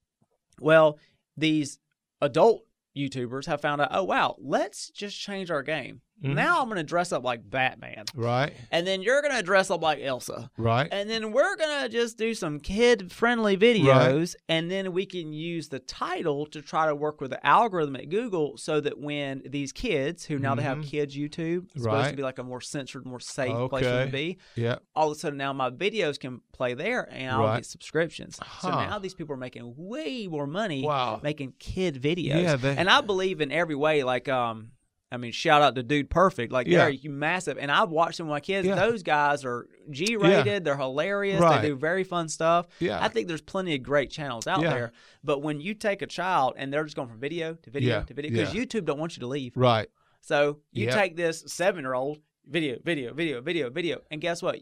Well, 0.61 0.99
these 1.37 1.81
adult 2.21 2.65
YouTubers 2.99 3.47
have 3.47 3.61
found 3.61 3.81
out. 3.81 3.89
Oh 3.93 4.05
wow, 4.05 4.37
let's 4.39 4.91
just 4.91 5.19
change 5.19 5.50
our 5.50 5.62
game. 5.62 6.03
Mhm. 6.23 6.35
Now 6.35 6.61
I'm 6.61 6.67
going 6.67 6.76
to 6.79 6.82
dress 6.82 7.12
up 7.12 7.23
like 7.25 7.49
Batman, 7.49 8.05
Right. 8.15 8.53
and 8.73 8.87
then 8.87 9.03
you're 9.03 9.23
going 9.23 9.37
to 9.37 9.43
dress 9.43 9.70
up 9.70 9.82
like 9.82 10.00
Elsa. 10.00 10.50
Right. 10.56 10.88
And 10.91 11.09
then 11.09 11.32
we're 11.32 11.56
gonna 11.56 11.88
just 11.88 12.19
do 12.19 12.35
some 12.35 12.59
kid 12.61 13.12
friendly 13.12 13.56
videos, 13.56 14.35
and 14.49 14.70
then 14.70 14.93
we 14.93 15.06
can 15.06 15.32
use 15.32 15.69
the 15.69 15.79
title 15.79 16.47
to 16.47 16.61
try 16.61 16.87
to 16.87 16.94
work 16.94 17.20
with 17.20 17.31
the 17.31 17.47
algorithm 17.47 17.94
at 17.97 18.09
Google 18.09 18.56
so 18.56 18.81
that 18.81 18.99
when 18.99 19.43
these 19.47 19.73
kids 19.73 20.25
who 20.25 20.38
now 20.38 20.55
they 20.55 20.62
have 20.62 20.79
Mhm. 20.79 20.87
kids 20.88 21.17
YouTube, 21.17 21.67
it's 21.75 21.82
supposed 21.85 22.11
to 22.11 22.17
be 22.17 22.23
like 22.23 22.38
a 22.38 22.43
more 22.44 22.61
censored, 22.61 23.06
more 23.06 23.21
safe 23.21 23.69
place 23.71 23.85
to 23.85 24.09
be. 24.11 24.38
Yeah. 24.56 24.76
All 24.97 25.11
of 25.11 25.17
a 25.17 25.21
sudden 25.21 25.38
now 25.38 25.53
my 25.53 25.71
videos 25.71 26.19
can 26.19 26.41
play 26.53 26.75
there 26.75 27.09
and 27.12 27.31
I'll 27.31 27.43
Right. 27.44 27.56
get 27.59 27.67
subscriptions. 27.67 28.38
So 28.61 28.71
now 28.71 28.99
these 28.99 29.14
people 29.14 29.35
are 29.35 29.38
making 29.38 29.75
way 29.76 30.26
more 30.26 30.47
money 30.47 30.82
Wow. 30.82 31.21
making 31.23 31.55
kid 31.59 32.03
videos. 32.03 32.43
Yeah, 32.43 32.56
they- 32.56 32.76
and 32.76 32.88
I 32.91 33.00
believe 33.03 33.41
in 33.41 33.53
every 33.53 33.75
way, 33.76 34.03
like 34.03 34.29
um 34.29 34.73
I 35.11 35.17
mean, 35.17 35.33
shout 35.33 35.63
out 35.63 35.75
to 35.77 35.83
Dude 35.83 36.11
Perfect. 36.11 36.53
Like 36.53 36.67
Yeah. 36.67 36.91
they're 36.91 37.11
massive, 37.11 37.57
and 37.59 37.71
I've 37.73 37.89
watched 37.89 38.19
them 38.19 38.27
with 38.27 38.33
my 38.35 38.41
kids. 38.41 38.67
Yeah. 38.69 38.75
Those 38.75 39.03
guys 39.03 39.45
are 39.45 39.67
G-rated. 39.91 40.65
They're 40.65 40.77
hilarious. 40.77 41.41
Right. 41.41 41.63
They 41.63 41.69
do 41.69 41.77
very 41.77 42.05
fun 42.05 42.29
stuff. 42.29 42.67
Yeah. 42.79 43.03
I 43.03 43.09
think 43.09 43.27
there's 43.27 43.41
plenty 43.41 43.75
of 43.75 43.83
great 43.83 44.11
channels 44.11 44.47
out 44.47 44.61
Yeah. 44.61 44.71
there. 44.71 44.93
But 45.25 45.43
when 45.43 45.61
you 45.61 45.73
take 45.73 46.03
a 46.03 46.07
child 46.07 46.55
and 46.59 46.73
they're 46.73 46.85
just 46.85 46.95
going 46.97 47.09
from 47.09 47.21
video 47.21 47.55
to 47.55 47.71
video 47.71 47.99
Yeah. 47.99 48.03
to 48.05 48.15
video, 48.15 48.31
because 48.33 48.55
Yeah. 48.55 48.63
YouTube 48.63 48.85
don't 48.85 48.99
want 48.99 49.17
you 49.17 49.21
to 49.21 49.27
leave. 49.27 49.57
Right. 49.57 49.89
So 50.21 50.59
you 50.73 50.91
take 50.91 51.17
this 51.17 51.43
seven-year-old 51.47 52.19
video, 52.47 52.79
video, 52.85 53.15
video, 53.15 53.41
video, 53.41 53.71
video, 53.71 54.01
and 54.11 54.21
guess 54.21 54.43
what? 54.43 54.59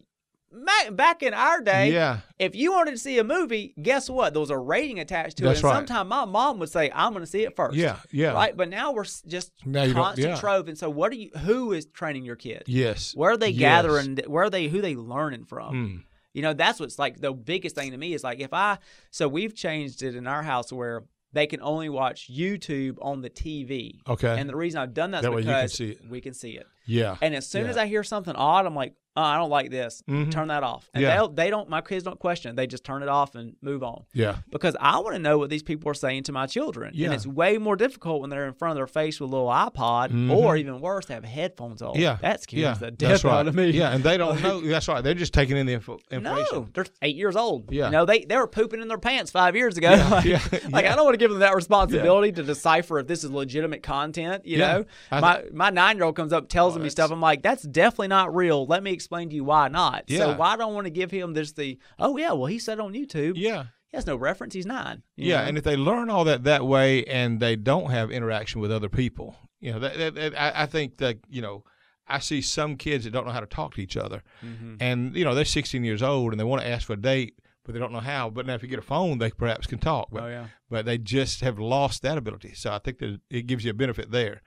Back 0.92 1.22
in 1.22 1.34
our 1.34 1.60
day, 1.60 1.92
Yeah. 1.92 2.20
if 2.38 2.54
you 2.54 2.72
wanted 2.72 2.92
to 2.92 2.98
see 2.98 3.18
a 3.18 3.24
movie, 3.24 3.74
guess 3.82 4.08
what? 4.08 4.32
There 4.32 4.40
was 4.40 4.50
a 4.50 4.56
rating 4.58 4.98
attached 5.00 5.36
to 5.38 5.44
That's 5.44 5.58
it. 5.58 5.64
And 5.64 5.72
right. 5.72 5.76
sometimes 5.88 6.08
my 6.08 6.24
mom 6.24 6.58
would 6.60 6.68
say, 6.70 6.90
"I'm 6.94 7.12
going 7.12 7.24
to 7.24 7.30
see 7.30 7.42
it 7.42 7.54
first. 7.56 7.76
Yeah. 7.76 7.96
Yeah. 8.12 8.32
Right, 8.32 8.56
but 8.56 8.68
now 8.68 8.92
we're 8.92 9.04
just 9.04 9.52
Now 9.66 9.92
constant 9.92 10.28
yeah. 10.28 10.36
trove, 10.36 10.68
and 10.68 10.78
so 10.78 10.88
what 10.88 11.12
are 11.12 11.16
you? 11.16 11.30
Who 11.40 11.72
is 11.72 11.86
training 11.86 12.24
your 12.24 12.36
kid? 12.36 12.62
Yes. 12.66 13.14
Where 13.14 13.32
are 13.32 13.36
they 13.36 13.50
Yes. 13.50 13.58
gathering? 13.58 14.18
Where 14.26 14.44
are 14.44 14.50
they? 14.50 14.68
Who 14.68 14.80
they 14.80 14.94
learning 14.94 15.44
from? 15.46 15.74
Mm. 15.74 16.02
You 16.32 16.42
know, 16.42 16.52
that's 16.52 16.78
what's 16.80 16.98
like 16.98 17.20
the 17.20 17.32
biggest 17.32 17.74
thing 17.74 17.90
to 17.90 17.96
me 17.98 18.14
is 18.14 18.22
like 18.22 18.40
if 18.40 18.52
I 18.52 18.78
so 19.10 19.26
we've 19.28 19.54
changed 19.54 20.02
it 20.02 20.14
in 20.14 20.26
our 20.26 20.42
house 20.42 20.72
where 20.72 21.04
they 21.32 21.46
can 21.46 21.60
only 21.60 21.88
watch 21.88 22.30
YouTube 22.32 22.96
on 23.02 23.20
the 23.20 23.28
TV. 23.30 24.00
Okay. 24.08 24.38
And 24.38 24.48
the 24.48 24.56
reason 24.56 24.80
I've 24.80 24.94
done 24.94 25.10
that 25.10 25.18
is 25.18 25.22
That 25.24 25.30
can 25.32 25.40
because 25.46 25.72
see 25.74 25.90
it. 25.90 26.00
we 26.08 26.20
can 26.20 26.32
see 26.34 26.52
it. 26.52 26.66
yeah. 26.86 27.16
And 27.20 27.34
as 27.34 27.46
soon 27.46 27.64
Yeah. 27.64 27.70
as 27.70 27.76
I 27.76 27.86
hear 27.86 28.02
something 28.04 28.34
odd, 28.34 28.64
I'm 28.64 28.74
like, 28.74 28.94
oh, 29.16 29.22
I 29.22 29.36
don't 29.36 29.50
like 29.50 29.70
this. 29.70 30.02
Mhm. 30.08 30.30
Turn 30.30 30.48
that 30.48 30.62
off. 30.62 30.88
And 30.94 31.02
Yeah. 31.02 31.26
they 31.32 31.50
don't 31.50 31.68
my 31.68 31.80
kids 31.80 32.04
don't 32.04 32.18
question 32.18 32.50
it. 32.50 32.56
They 32.56 32.66
just 32.66 32.84
turn 32.84 33.02
it 33.02 33.08
off 33.08 33.34
and 33.34 33.54
move 33.62 33.82
on. 33.82 34.04
Yeah. 34.12 34.36
Because 34.50 34.76
I 34.80 34.98
want 34.98 35.14
to 35.14 35.18
know 35.18 35.38
what 35.38 35.50
these 35.50 35.62
people 35.62 35.90
are 35.90 35.94
saying 35.94 36.24
to 36.24 36.32
my 36.32 36.46
children. 36.46 36.92
Yeah. 36.94 37.06
And 37.06 37.14
it's 37.14 37.26
way 37.26 37.58
more 37.58 37.76
difficult 37.76 38.20
when 38.20 38.30
they're 38.30 38.46
in 38.46 38.52
front 38.54 38.72
of 38.72 38.76
their 38.76 38.86
face 38.86 39.20
with 39.20 39.30
a 39.30 39.32
little 39.32 39.48
iPod 39.48 40.10
Mhm. 40.10 40.30
or 40.36 40.56
even 40.56 40.80
worse, 40.80 41.06
they 41.06 41.14
have 41.14 41.24
headphones 41.24 41.82
on. 41.82 41.96
Yeah. 41.98 42.18
That 42.22 42.42
scares 42.42 42.60
Yeah. 42.62 42.74
the 42.74 42.90
death 42.90 43.10
That's 43.10 43.24
right. 43.24 43.38
out 43.40 43.46
of 43.48 43.54
me. 43.54 43.70
Yeah. 43.70 43.92
And 43.94 44.04
they 44.04 44.16
don't 44.16 44.40
know. 44.42 44.60
That's 44.60 44.88
right. 44.88 45.02
They're 45.02 45.14
just 45.14 45.32
taking 45.32 45.56
in 45.56 45.66
the 45.66 45.74
info, 45.74 45.98
information. 46.10 46.46
No, 46.52 46.68
they're 46.74 46.86
eight 47.02 47.16
years 47.16 47.36
old. 47.36 47.70
Yeah. 47.72 47.86
You 47.86 47.92
know, 47.92 48.04
they, 48.04 48.20
they 48.24 48.36
were 48.36 48.46
pooping 48.46 48.80
in 48.80 48.88
their 48.88 48.98
pants 48.98 49.30
five 49.30 49.56
years 49.56 49.76
ago. 49.76 49.90
Yeah, 49.90 50.08
like, 50.10 50.24
yeah, 50.24 50.40
like. 50.70 50.86
I 50.86 50.94
don't 50.94 51.04
want 51.04 51.14
to 51.14 51.18
give 51.18 51.30
them 51.30 51.40
that 51.40 51.54
responsibility 51.54 52.32
to 52.32 52.42
decipher 52.42 52.98
if 52.98 53.06
this 53.06 53.24
is 53.24 53.30
legitimate 53.30 53.82
content. 53.82 54.44
You 54.46 54.58
know, 54.58 54.84
I 55.10 55.20
my 55.20 55.44
my 55.52 55.70
nine 55.70 55.96
year 55.96 56.04
old 56.04 56.16
comes 56.16 56.32
up, 56.32 56.48
tells 56.48 56.76
Oh, 56.76 56.80
me 56.80 56.88
stuff. 56.90 57.10
I'm 57.10 57.20
like, 57.20 57.42
that's 57.42 57.62
definitely 57.62 58.08
not 58.08 58.34
real. 58.34 58.66
Let 58.66 58.82
me 58.82 58.92
explain 59.06 59.28
to 59.30 59.34
you 59.36 59.44
why 59.44 59.68
not. 59.68 60.04
Yeah. 60.08 60.18
So 60.18 60.36
why 60.36 60.56
don't 60.56 60.70
I 60.70 60.74
want 60.74 60.86
to 60.86 60.90
give 60.90 61.10
him 61.10 61.32
this 61.32 61.52
the 61.52 61.78
oh 61.98 62.16
yeah, 62.16 62.32
well 62.32 62.46
he 62.46 62.58
said 62.58 62.80
on 62.80 62.92
YouTube. 62.92 63.34
Yeah. 63.36 63.64
He 63.88 63.96
has 63.96 64.06
no 64.06 64.16
reference. 64.16 64.52
He's 64.54 64.66
nine. 64.66 65.02
Yeah, 65.16 65.42
know? 65.42 65.48
and 65.48 65.58
if 65.58 65.62
they 65.64 65.76
learn 65.76 66.10
all 66.10 66.24
that 66.24 66.42
that 66.44 66.66
way, 66.66 67.04
and 67.04 67.38
they 67.38 67.54
don't 67.54 67.90
have 67.90 68.10
interaction 68.10 68.60
with 68.60 68.72
other 68.72 68.88
people, 68.88 69.36
you 69.60 69.72
know, 69.72 69.78
that, 69.78 69.96
that, 69.96 70.14
that- 70.16 70.40
I, 70.40 70.62
I 70.64 70.66
think 70.66 70.96
that 70.96 71.18
you 71.30 71.40
know, 71.40 71.62
I 72.08 72.18
see 72.18 72.40
some 72.42 72.76
kids 72.76 73.04
that 73.04 73.12
don't 73.12 73.26
know 73.26 73.32
how 73.32 73.40
to 73.40 73.46
talk 73.46 73.74
to 73.74 73.80
each 73.80 73.96
other, 73.96 74.22
Mhm. 74.44 74.78
and 74.80 75.16
you 75.16 75.24
know, 75.24 75.34
they're 75.36 75.44
16 75.44 75.84
years 75.84 76.02
old 76.02 76.32
and 76.32 76.40
they 76.40 76.44
want 76.44 76.62
to 76.62 76.68
ask 76.68 76.86
for 76.88 76.94
a 76.94 77.00
date, 77.00 77.38
but 77.64 77.74
they 77.74 77.78
don't 77.78 77.92
know 77.92 78.00
how. 78.00 78.28
But 78.28 78.44
now, 78.44 78.54
if 78.54 78.62
you 78.64 78.68
get 78.68 78.80
a 78.80 78.82
phone, 78.82 79.18
they 79.18 79.30
perhaps 79.30 79.68
can 79.68 79.78
talk. 79.78 80.08
But 80.10 80.22
oh 80.24 80.28
yeah. 80.28 80.46
but 80.68 80.84
they 80.84 80.98
just 80.98 81.40
have 81.42 81.60
lost 81.60 82.02
that 82.02 82.18
ability. 82.18 82.54
So 82.54 82.72
I 82.72 82.78
think 82.80 82.98
that 82.98 83.20
it 83.30 83.46
gives 83.46 83.64
you 83.64 83.70
a 83.70 83.74
benefit 83.74 84.10
there. 84.10 84.42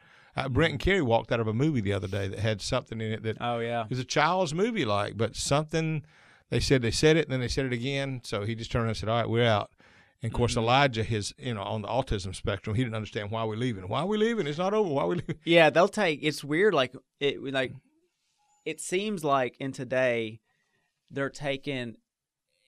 Uh, 0.46 0.50
Brent 0.50 0.72
and 0.72 0.80
Carrie 0.80 1.02
walked 1.02 1.32
out 1.32 1.40
of 1.40 1.48
a 1.48 1.54
movie 1.54 1.82
the 1.82 1.94
other 1.94 2.08
day 2.08 2.28
that 2.28 2.40
had 2.40 2.62
something 2.62 3.00
in 3.02 3.12
it 3.12 3.24
that 3.24 3.38
Oh 3.42 3.60
yeah. 3.60 3.84
it 3.84 3.90
was 3.90 4.00
a 4.00 4.04
child's 4.06 4.54
movie 4.54 4.86
like, 4.86 5.18
but 5.18 5.36
something 5.36 6.04
they 6.50 6.60
said 6.60 6.82
they 6.82 6.92
said 6.92 7.18
it 7.18 7.26
and 7.26 7.34
then 7.34 7.40
they 7.42 7.48
said 7.48 7.66
it 7.66 7.74
again. 7.74 8.22
So 8.24 8.44
he 8.44 8.56
just 8.56 8.72
turned 8.72 8.84
around 8.84 8.90
and 8.90 8.98
said, 8.98 9.10
"All 9.10 9.18
right, 9.20 9.30
we're 9.30 9.46
out." 9.46 9.70
And 10.22 10.32
of 10.32 10.36
course, 10.38 10.52
Mm-hmm. 10.54 10.60
Elijah, 10.62 11.04
his 11.04 11.34
you 11.38 11.54
know 11.54 11.62
on 11.64 11.82
the 11.82 11.88
autism 11.88 12.36
spectrum, 12.36 12.76
he 12.76 12.84
didn't 12.84 12.96
understand 12.96 13.32
why 13.32 13.44
we're 13.44 13.56
leaving. 13.56 13.88
Why 13.88 14.02
are 14.02 14.06
we 14.08 14.18
leaving? 14.18 14.48
It's 14.48 14.58
not 14.58 14.74
over. 14.74 14.90
Why 14.90 15.04
are 15.04 15.08
we 15.08 15.16
leaving? 15.18 15.36
Yeah, 15.46 15.70
they'll 15.70 15.88
take. 15.88 16.20
It's 16.24 16.44
weird. 16.44 16.74
Like 16.74 16.94
it. 17.20 17.42
Like 17.44 17.74
it 18.66 18.82
seems 18.82 19.24
like 19.24 19.56
in 19.60 19.72
today, 19.72 20.40
they're 21.12 21.30
taking, 21.30 21.96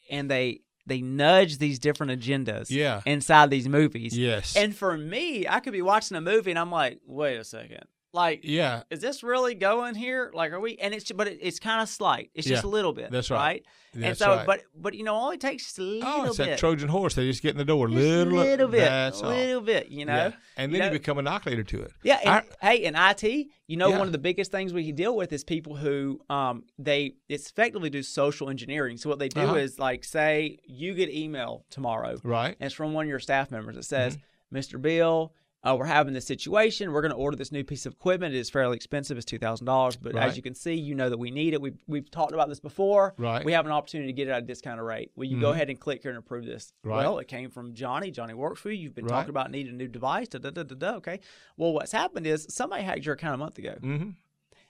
and 0.10 0.30
they 0.32 0.62
they 0.86 1.02
nudge 1.02 1.58
these 1.58 1.80
different 1.80 2.20
agendas. 2.20 2.70
Yeah. 2.70 3.02
Inside 3.06 3.50
these 3.50 3.68
movies. 3.68 4.18
Yes. 4.18 4.56
And 4.56 4.76
for 4.76 4.98
me, 4.98 5.48
I 5.48 5.60
could 5.60 5.74
be 5.74 5.82
watching 5.82 6.18
a 6.18 6.22
movie 6.22 6.52
and 6.52 6.60
I'm 6.60 6.72
like, 6.72 7.00
wait 7.06 7.38
a 7.38 7.44
second, 7.44 7.86
like. 8.14 8.42
yeah. 8.44 8.84
Is 8.90 9.00
this 9.00 9.24
really 9.24 9.56
going 9.56 9.96
here? 9.96 10.32
Like, 10.34 10.52
are 10.52 10.60
we? 10.60 10.78
And 10.78 10.94
it's, 10.94 11.12
but 11.12 11.28
it, 11.28 11.40
it's 11.42 11.60
kind 11.60 11.82
of 11.82 11.90
slight. 11.90 12.30
It's 12.36 12.48
just 12.48 12.64
Yeah, 12.64 12.70
a 12.70 12.72
little 12.72 12.94
bit. 12.94 13.12
that's 13.12 13.30
right. 13.32 13.64
And 13.94 14.04
That's 14.04 14.20
so, 14.20 14.30
right. 14.38 14.46
but 14.46 14.62
but 14.74 14.94
you 14.94 15.04
know, 15.04 15.14
all 15.14 15.32
it 15.32 15.42
takes 15.42 15.70
is 15.70 15.78
a 15.78 15.82
little 15.82 16.10
Oh, 16.10 16.26
it's 16.28 16.38
bit, 16.38 16.46
that 16.46 16.60
Trojan 16.60 16.88
horse. 16.88 17.14
They 17.16 17.28
just 17.28 17.42
get 17.44 17.52
in 17.52 17.58
the 17.58 17.66
door, 17.66 17.90
little, 17.90 18.40
a 18.40 18.40
little 18.40 18.70
bit, 18.70 18.80
That's 18.86 19.22
all. 19.22 19.32
little 19.32 19.60
bit. 19.60 19.90
You 19.90 20.06
know. 20.06 20.16
Yeah. 20.16 20.32
And 20.56 20.72
You 20.72 20.78
then 20.78 20.88
know? 20.88 20.94
you 20.94 21.00
become 21.00 21.20
inoculated 21.20 21.68
to 21.70 21.82
it. 21.82 21.92
Yeah, 22.02 22.20
and, 22.24 22.30
I- 22.62 22.68
hey, 22.70 22.84
in 22.86 22.96
IT, 22.96 23.48
you 23.68 23.76
know, 23.76 23.90
Yeah. 23.90 23.98
one 23.98 24.08
of 24.08 24.14
the 24.14 24.18
biggest 24.18 24.50
things 24.50 24.72
we 24.74 24.86
can 24.86 24.96
deal 24.96 25.14
with 25.18 25.34
is 25.34 25.44
people 25.44 25.76
who 25.76 26.22
um 26.30 26.64
they 26.80 27.16
it's 27.28 27.50
effectively 27.50 27.90
do 27.90 28.02
social 28.02 28.50
engineering. 28.50 28.96
So 28.96 29.10
what 29.10 29.20
they 29.20 29.28
do 29.28 29.42
Uh-huh. 29.42 29.56
is 29.56 29.78
like 29.78 30.06
say 30.06 30.60
you 30.66 30.94
get 30.94 31.10
email 31.10 31.66
tomorrow, 31.70 32.18
Right. 32.24 32.56
and 32.62 32.68
it's 32.68 32.76
from 32.76 32.94
one 32.94 33.04
of 33.06 33.10
your 33.10 33.20
staff 33.20 33.52
members 33.52 33.76
that 33.76 33.84
says, 33.84 34.16
Mm-hmm. 34.16 34.58
"Mr. 34.58 34.82
Bill." 34.82 35.34
Uh, 35.64 35.76
we're 35.78 35.86
having 35.86 36.14
this 36.14 36.26
situation. 36.26 36.92
We're 36.92 37.02
going 37.02 37.12
to 37.12 37.18
order 37.18 37.38
this 37.38 37.52
new 37.52 37.64
piece 37.64 37.86
of 37.86 37.94
equipment. 37.94 38.34
It 38.34 38.40
is 38.40 38.50
fairly 38.50 38.76
expensive. 38.76 39.16
It's 39.18 39.26
two 39.26 39.38
thousand 39.38 39.68
dollars, 39.68 39.96
but 39.96 40.16
Right. 40.16 40.28
as 40.28 40.36
you 40.36 40.42
can 40.42 40.56
see, 40.56 40.74
you 40.74 40.96
know 40.96 41.10
that 41.10 41.20
we 41.20 41.30
need 41.30 41.54
it. 41.54 41.62
We've 41.62 41.78
we've 41.88 42.10
talked 42.10 42.34
about 42.34 42.50
this 42.50 42.60
before. 42.60 43.14
Right. 43.18 43.46
We 43.46 43.52
have 43.52 43.68
an 43.68 43.72
opportunity 43.72 44.12
to 44.12 44.16
get 44.16 44.28
it 44.28 44.32
at 44.32 44.44
a 44.44 44.46
discounted 44.46 44.84
rate. 44.86 45.12
Will 45.16 45.26
you 45.26 45.40
go 45.40 45.52
Mhm. 45.52 45.54
ahead 45.54 45.70
and 45.70 45.80
click 45.80 46.02
here 46.02 46.10
and 46.12 46.18
approve 46.18 46.46
this? 46.46 46.74
Right. 46.84 46.98
Well, 47.06 47.20
it 47.20 47.28
came 47.28 47.52
from 47.52 47.76
Johnny. 47.76 48.10
Johnny 48.10 48.34
works 48.34 48.60
for 48.60 48.72
you. 48.72 48.78
You've 48.82 48.96
been 48.96 49.06
Right. 49.06 49.18
talking 49.18 49.30
about 49.30 49.52
needing 49.52 49.74
a 49.74 49.78
new 49.78 49.88
device. 49.88 50.30
Da, 50.30 50.40
da, 50.40 50.50
da, 50.50 50.64
da, 50.64 50.76
da, 50.76 50.96
okay. 50.96 51.20
Well, 51.58 51.74
what's 51.74 51.92
happened 51.92 52.26
is 52.26 52.48
somebody 52.50 52.82
hacked 52.84 53.06
your 53.06 53.14
account 53.14 53.36
a 53.36 53.38
month 53.38 53.60
ago. 53.60 53.76
Mm-hmm. 53.82 54.10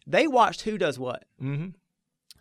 They 0.08 0.28
watched 0.28 0.64
who 0.64 0.78
does 0.78 1.00
what. 1.00 1.24
Mm-hmm. 1.42 1.70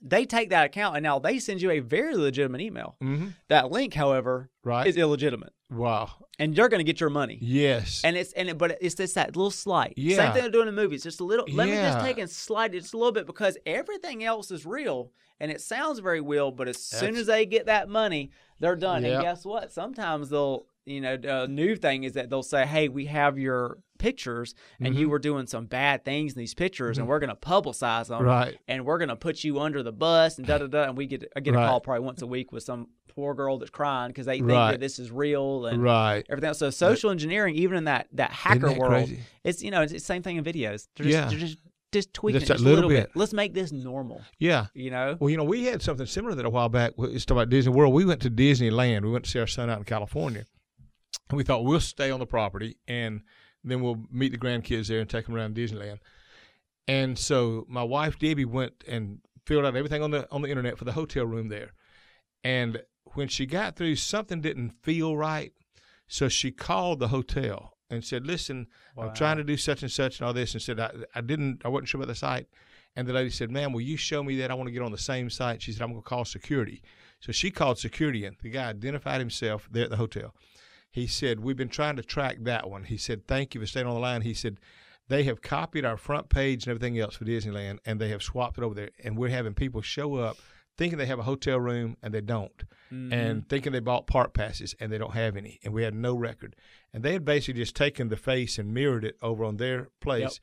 They 0.02 0.25
take 0.25 0.50
that 0.50 0.66
account 0.66 0.97
and 0.97 1.02
now 1.02 1.19
they 1.19 1.38
send 1.38 1.61
you 1.61 1.71
a 1.71 1.80
very 1.80 2.14
legitimate 2.16 2.61
email. 2.62 2.97
Mm-hmm. 3.02 3.28
That 3.49 3.71
link, 3.71 3.95
however, 3.95 4.49
Right. 4.64 4.87
is 4.87 4.97
illegitimate, 4.97 5.52
wow. 5.71 6.11
and 6.38 6.57
you're 6.57 6.69
going 6.69 6.80
to 6.80 6.85
get 6.85 7.00
your 7.00 7.11
money. 7.11 7.38
Yes. 7.40 8.00
And 8.04 8.16
it's 8.16 8.33
and 8.33 8.49
it, 8.49 8.59
but 8.59 8.78
it's 8.80 8.95
just 8.95 9.14
that 9.16 9.37
little 9.37 9.50
slight. 9.50 9.95
Yeah. 9.97 10.16
Same 10.16 10.33
thing 10.33 10.42
they're 10.42 10.50
doing 10.50 10.69
in 10.69 10.75
movies. 10.75 11.02
Just 11.02 11.21
a 11.21 11.25
little. 11.25 11.47
Let 11.52 11.69
me 11.69 11.75
just 11.75 12.00
take 12.00 12.19
and 12.19 12.30
slide 12.30 12.75
it 12.75 12.80
just 12.80 12.95
a 12.95 12.97
little 12.99 13.12
bit 13.12 13.26
because 13.26 13.59
everything 13.66 14.25
else 14.25 14.50
is 14.50 14.64
real 14.66 15.12
and 15.38 15.50
it 15.50 15.61
sounds 15.61 15.99
very 15.99 16.21
real. 16.21 16.50
But 16.50 16.69
as 16.69 16.78
soon 16.78 17.16
as 17.16 17.26
they 17.26 17.45
get 17.47 17.66
that 17.66 17.88
money, 17.88 18.30
they're 18.59 18.76
done. 18.76 19.02
Yep. 19.04 19.12
And 19.14 19.23
guess 19.23 19.45
what? 19.45 19.71
Sometimes 19.73 20.30
they'll. 20.30 20.66
You 20.87 21.02
know, 21.02 21.16
the 21.19 21.47
new 21.47 21.76
thing 21.76 22.04
is 22.04 22.14
that 22.14 22.30
they'll 22.30 22.42
say, 22.42 22.64
"Hey, 22.66 22.88
we 22.88 23.04
have 23.07 23.38
your 23.38 23.78
pictures, 24.00 24.54
and 24.80 24.95
Mm-hmm. 24.95 25.00
you 25.00 25.09
were 25.09 25.21
doing 25.21 25.47
some 25.47 25.66
bad 25.66 26.04
things 26.04 26.33
in 26.33 26.38
these 26.40 26.54
pictures, 26.54 26.99
and 26.99 27.07
we're 27.07 27.21
going 27.21 27.30
to 27.30 27.37
publicize 27.37 28.09
them, 28.09 28.23
Right. 28.25 28.59
And 28.66 28.85
we're 28.85 28.99
going 28.99 29.11
to 29.11 29.16
put 29.16 29.45
you 29.45 29.61
under 29.61 29.85
the 29.85 29.92
bus, 29.92 30.38
and 30.38 30.47
da 30.47 30.59
da 30.59 30.66
da." 30.66 30.83
And 30.88 30.97
we 30.97 31.07
get, 31.07 31.30
I 31.37 31.40
get 31.40 31.54
Right. 31.54 31.62
a 31.64 31.69
call 31.69 31.80
probably 31.80 32.04
once 32.04 32.23
a 32.23 32.26
week 32.26 32.50
with 32.50 32.64
some 32.64 32.88
poor 33.07 33.35
girl 33.35 33.59
that's 33.59 33.71
crying 33.71 34.09
because 34.11 34.26
they 34.26 34.38
think 34.38 34.50
Right. 34.50 34.73
that 34.73 34.80
this 34.80 34.99
is 34.99 35.11
real, 35.12 35.66
and 35.66 35.83
right. 35.83 36.25
everything 36.28 36.49
else. 36.49 36.59
So 36.59 36.71
social 36.71 37.11
engineering, 37.11 37.54
even 37.54 37.76
in 37.76 37.85
that 37.85 38.09
that 38.12 38.33
hacker 38.33 38.69
that 38.71 38.78
world, 38.78 38.92
crazy? 38.92 39.21
it's 39.45 39.62
you 39.62 39.71
know 39.71 39.83
it's 39.83 39.92
the 39.92 39.99
same 40.00 40.23
thing 40.23 40.37
in 40.37 40.45
videos. 40.45 40.88
They're 40.97 41.07
just, 41.07 41.09
Yeah. 41.09 41.28
they're 41.28 41.38
just 41.38 41.59
just 41.92 42.14
tweaking 42.14 42.38
Just 42.38 42.50
it 42.50 42.54
a 42.54 42.57
just 42.59 42.64
little 42.64 42.85
a 42.85 42.87
little 42.87 42.90
bit. 43.02 43.12
bit. 43.12 43.19
Let's 43.19 43.33
make 43.33 43.52
this 43.52 43.73
normal. 43.73 44.23
Yeah. 44.38 44.66
You 44.75 44.92
know. 44.92 45.16
Well, 45.19 45.28
you 45.28 45.37
know, 45.37 45.42
we 45.42 45.64
had 45.64 45.83
something 45.83 46.07
similar 46.07 46.37
that 46.37 46.47
a 46.47 46.49
while 46.50 46.69
back. 46.69 46.92
It's 46.99 47.25
about 47.28 47.49
Disney 47.49 47.73
World. 47.73 47.92
We 47.92 48.04
went 48.04 48.21
to 48.23 48.30
Disneyland. 48.30 49.02
We 49.02 49.11
went 49.11 49.25
to 49.25 49.30
see 49.30 49.40
our 49.40 49.49
son 49.49 49.69
out 49.69 49.78
in 49.78 49.85
California. 49.85 50.45
And 51.28 51.37
we 51.37 51.42
thought 51.42 51.64
we'll 51.64 51.80
stay 51.80 52.12
on 52.12 52.21
the 52.21 52.26
property 52.26 52.76
and 52.87 53.23
then 53.64 53.83
we'll 53.83 54.02
meet 54.11 54.33
the 54.33 54.38
grandkids 54.38 54.88
there 54.88 55.00
and 55.00 55.09
take 55.09 55.26
them 55.26 55.35
around 55.35 55.55
Disneyland. 55.55 55.99
And 56.88 57.19
so 57.19 57.67
my 57.69 57.83
wife 57.83 58.19
Debbie 58.19 58.45
went 58.45 58.85
and 58.88 59.21
filled 59.47 59.64
out 59.64 59.76
everything 59.76 60.02
on 60.02 60.11
the 60.11 60.29
on 60.31 60.43
the 60.43 60.49
internet 60.49 60.79
for 60.79 60.85
the 60.85 60.93
hotel 60.93 61.25
room 61.25 61.49
there. 61.49 61.73
And 62.43 62.83
when 63.14 63.29
she 63.29 63.47
got 63.47 63.76
through, 63.76 63.97
something 63.97 64.40
didn't 64.40 64.73
feel 64.83 65.17
right. 65.17 65.52
So 66.09 66.29
she 66.29 66.50
called 66.50 66.99
the 66.99 67.09
hotel 67.09 67.76
and 67.88 68.05
said, 68.05 68.26
"Listen, 68.26 68.67
I'm 68.99 69.14
trying 69.14 69.37
to 69.37 69.45
do 69.45 69.57
such 69.57 69.83
and 69.83 69.90
such 69.90 70.19
and 70.19 70.26
all 70.26 70.33
this." 70.33 70.55
And 70.55 70.62
said, 70.62 70.81
"I, 70.81 70.90
I 71.14 71.21
didn't. 71.21 71.62
I 71.64 71.69
wasn't 71.69 71.88
sure 71.88 72.00
about 72.00 72.09
the 72.09 72.14
site." 72.14 72.49
And 72.97 73.07
the 73.07 73.12
lady 73.12 73.31
said, 73.31 73.50
"Ma'am, 73.50 73.73
will 73.73 73.81
you 73.81 73.97
show 73.97 74.23
me 74.23 74.37
that? 74.37 74.50
I 74.50 74.55
want 74.55 74.69
to 74.69 74.73
get 74.73 74.83
on 74.83 74.93
the 74.93 74.99
same 74.99 75.31
site." 75.31 75.62
She 75.62 75.73
said, 75.73 75.83
"I'm 75.83 75.90
going 75.90 76.02
to 76.02 76.09
call 76.09 76.25
security." 76.25 76.83
So 77.21 77.33
she 77.33 77.50
called 77.50 77.79
security 77.79 78.25
and 78.25 78.37
The 78.43 78.50
guy 78.50 78.69
identified 78.71 79.21
himself 79.21 79.69
there 79.71 79.85
at 79.85 79.90
the 79.90 79.97
hotel. 79.97 80.35
He 80.90 81.06
said, 81.06 81.40
"We've 81.40 81.56
been 81.56 81.68
trying 81.68 81.97
to 81.97 82.02
track 82.02 82.38
that 82.40 82.68
one." 82.68 82.85
He 82.85 82.97
said, 82.97 83.26
"Thank 83.26 83.54
you 83.54 83.61
for 83.61 83.66
staying 83.66 83.87
on 83.87 83.94
the 83.94 84.00
line." 84.00 84.23
He 84.23 84.35
said, 84.35 84.59
"They 85.09 85.25
have 85.25 85.40
copied 85.40 85.85
our 85.85 85.97
front 85.97 86.28
page 86.28 86.64
and 86.64 86.70
everything 86.70 86.99
else 86.99 87.16
for 87.16 87.25
Disneyland, 87.25 87.78
and 87.85 88.00
they 88.00 88.09
have 88.09 88.23
swapped 88.23 88.59
it 88.59 88.64
over 88.64 88.75
there. 88.75 88.90
And 89.04 89.16
we're 89.16 89.30
having 89.30 89.54
people 89.54 89.82
show 89.82 90.16
up 90.16 90.37
thinking 90.76 90.99
they 90.99 91.06
have 91.06 91.18
a 91.18 91.25
hotel 91.25 91.61
room 91.61 91.97
and 92.02 92.14
they 92.14 92.20
don't, 92.23 92.64
Mm-hmm. 92.92 93.12
and 93.12 93.49
thinking 93.49 93.70
they 93.73 93.80
bought 93.80 94.06
park 94.09 94.32
passes 94.35 94.75
and 94.80 94.90
they 94.90 94.99
don't 94.99 95.12
have 95.14 95.37
any, 95.37 95.61
and 95.62 95.73
we 95.73 95.82
had 95.85 95.94
no 95.94 96.14
record. 96.16 96.56
And 96.92 97.04
they 97.04 97.12
had 97.12 97.25
basically 97.25 97.61
just 97.61 97.76
taken 97.76 98.09
the 98.09 98.16
face 98.16 98.59
and 98.59 98.75
mirrored 98.75 99.04
it 99.04 99.16
over 99.23 99.44
on 99.44 99.59
their 99.59 99.88
place." 100.00 100.40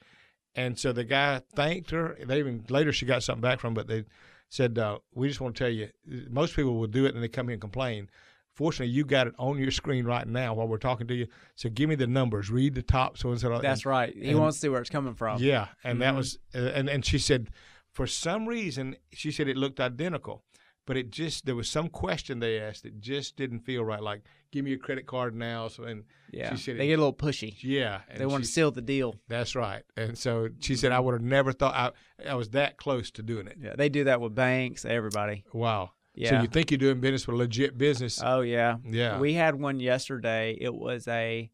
And 0.56 0.80
so 0.80 0.92
the 0.92 1.04
guy 1.04 1.42
thanked 1.56 1.92
her. 1.92 2.18
They 2.24 2.40
even 2.40 2.66
later 2.70 2.92
she 2.94 3.06
got 3.06 3.22
something 3.22 3.42
back 3.42 3.60
from, 3.60 3.70
him, 3.70 3.74
but 3.76 3.88
they 3.88 4.06
said, 4.50 4.80
uh, 4.80 5.00
"We 5.14 5.28
just 5.28 5.42
want 5.42 5.56
to 5.56 5.64
tell 5.64 5.72
you, 5.72 5.90
most 6.30 6.56
people 6.56 6.76
will 6.80 6.88
do 6.88 7.06
it 7.06 7.14
and 7.14 7.22
they 7.24 7.28
come 7.28 7.48
here 7.48 7.54
and 7.54 7.62
complain. 7.62 8.10
Fortunately, 8.58 8.92
you 8.92 9.06
got 9.06 9.28
it 9.28 9.36
on 9.38 9.60
your 9.60 9.70
screen 9.70 10.06
right 10.06 10.28
now 10.28 10.56
while 10.56 10.68
we're 10.68 10.80
talking 10.80 11.06
to 11.08 11.14
you. 11.14 11.28
So 11.54 11.70
give 11.70 11.88
me 11.90 11.96
the 11.96 12.08
numbers. 12.08 12.50
Read 12.50 12.74
the 12.74 12.82
top 12.82 13.16
so 13.18 13.30
and 13.30 13.40
so. 13.40 13.60
That's 13.60 13.86
right. 13.86 14.12
He 14.16 14.30
and- 14.32 14.40
wants 14.40 14.58
to 14.58 14.62
see 14.62 14.70
where 14.70 14.82
it's 14.82 14.90
coming 14.90 15.14
from. 15.14 15.40
Yeah, 15.42 15.68
and 15.84 16.02
that 16.02 16.14
Mhm. 16.16 16.18
was 16.18 16.40
uh, 16.56 16.72
and 16.78 16.90
and 16.90 17.06
she 17.06 17.20
said, 17.20 17.50
for 17.94 18.08
some 18.08 18.48
reason, 18.48 18.96
she 19.14 19.32
said 19.32 19.48
it 19.48 19.58
looked 19.58 19.80
identical, 19.80 20.44
but 20.88 20.98
it 20.98 21.12
just 21.12 21.46
there 21.46 21.54
was 21.56 21.70
some 21.70 21.88
question 21.88 22.40
they 22.40 22.60
asked 22.60 22.82
that 22.82 23.00
just 23.00 23.36
didn't 23.38 23.60
feel 23.60 23.86
right. 23.86 24.02
Like, 24.02 24.22
give 24.52 24.66
me 24.66 24.72
your 24.72 24.80
credit 24.80 25.06
card 25.06 25.36
now. 25.36 25.68
So 25.68 25.84
and 25.84 26.04
Yeah. 26.32 26.50
she 26.56 26.58
said 26.64 26.78
they 26.80 26.86
it- 26.86 26.88
get 26.88 27.00
a 27.00 27.04
little 27.04 27.14
pushy. 27.14 27.56
yeah, 27.62 28.02
They 28.18 28.26
want 28.26 28.44
to 28.44 28.50
seal 28.50 28.72
the 28.72 28.82
deal. 28.82 29.16
That's 29.28 29.56
right. 29.56 29.84
And 29.96 30.18
so 30.18 30.50
she 30.62 30.76
said, 30.76 30.92
I 30.92 31.00
would 31.00 31.14
have 31.14 31.22
never 31.22 31.52
thought 31.54 31.76
I, 31.76 32.32
I 32.32 32.34
was 32.34 32.50
that 32.50 32.78
close 32.78 33.12
to 33.12 33.22
doing 33.22 33.46
it. 33.48 33.58
Yeah. 33.62 33.76
They 33.78 33.90
do 33.90 34.06
that 34.06 34.20
with 34.20 34.34
banks. 34.34 34.84
Everybody. 34.84 35.44
Wow. 35.54 35.92
So 36.26 36.42
you 36.42 36.48
think 36.48 36.72
you're 36.72 36.78
doing 36.78 37.00
business 37.00 37.28
with 37.28 37.36
a 37.36 37.38
legit 37.38 37.78
business? 37.78 38.22
Oh 38.24 38.42
yeah. 38.42 38.78
yeah. 38.84 39.20
We 39.20 39.34
had 39.34 39.56
one 39.56 39.80
yesterday. 39.80 40.58
It 40.60 40.74
was 40.74 41.08
a 41.08 41.50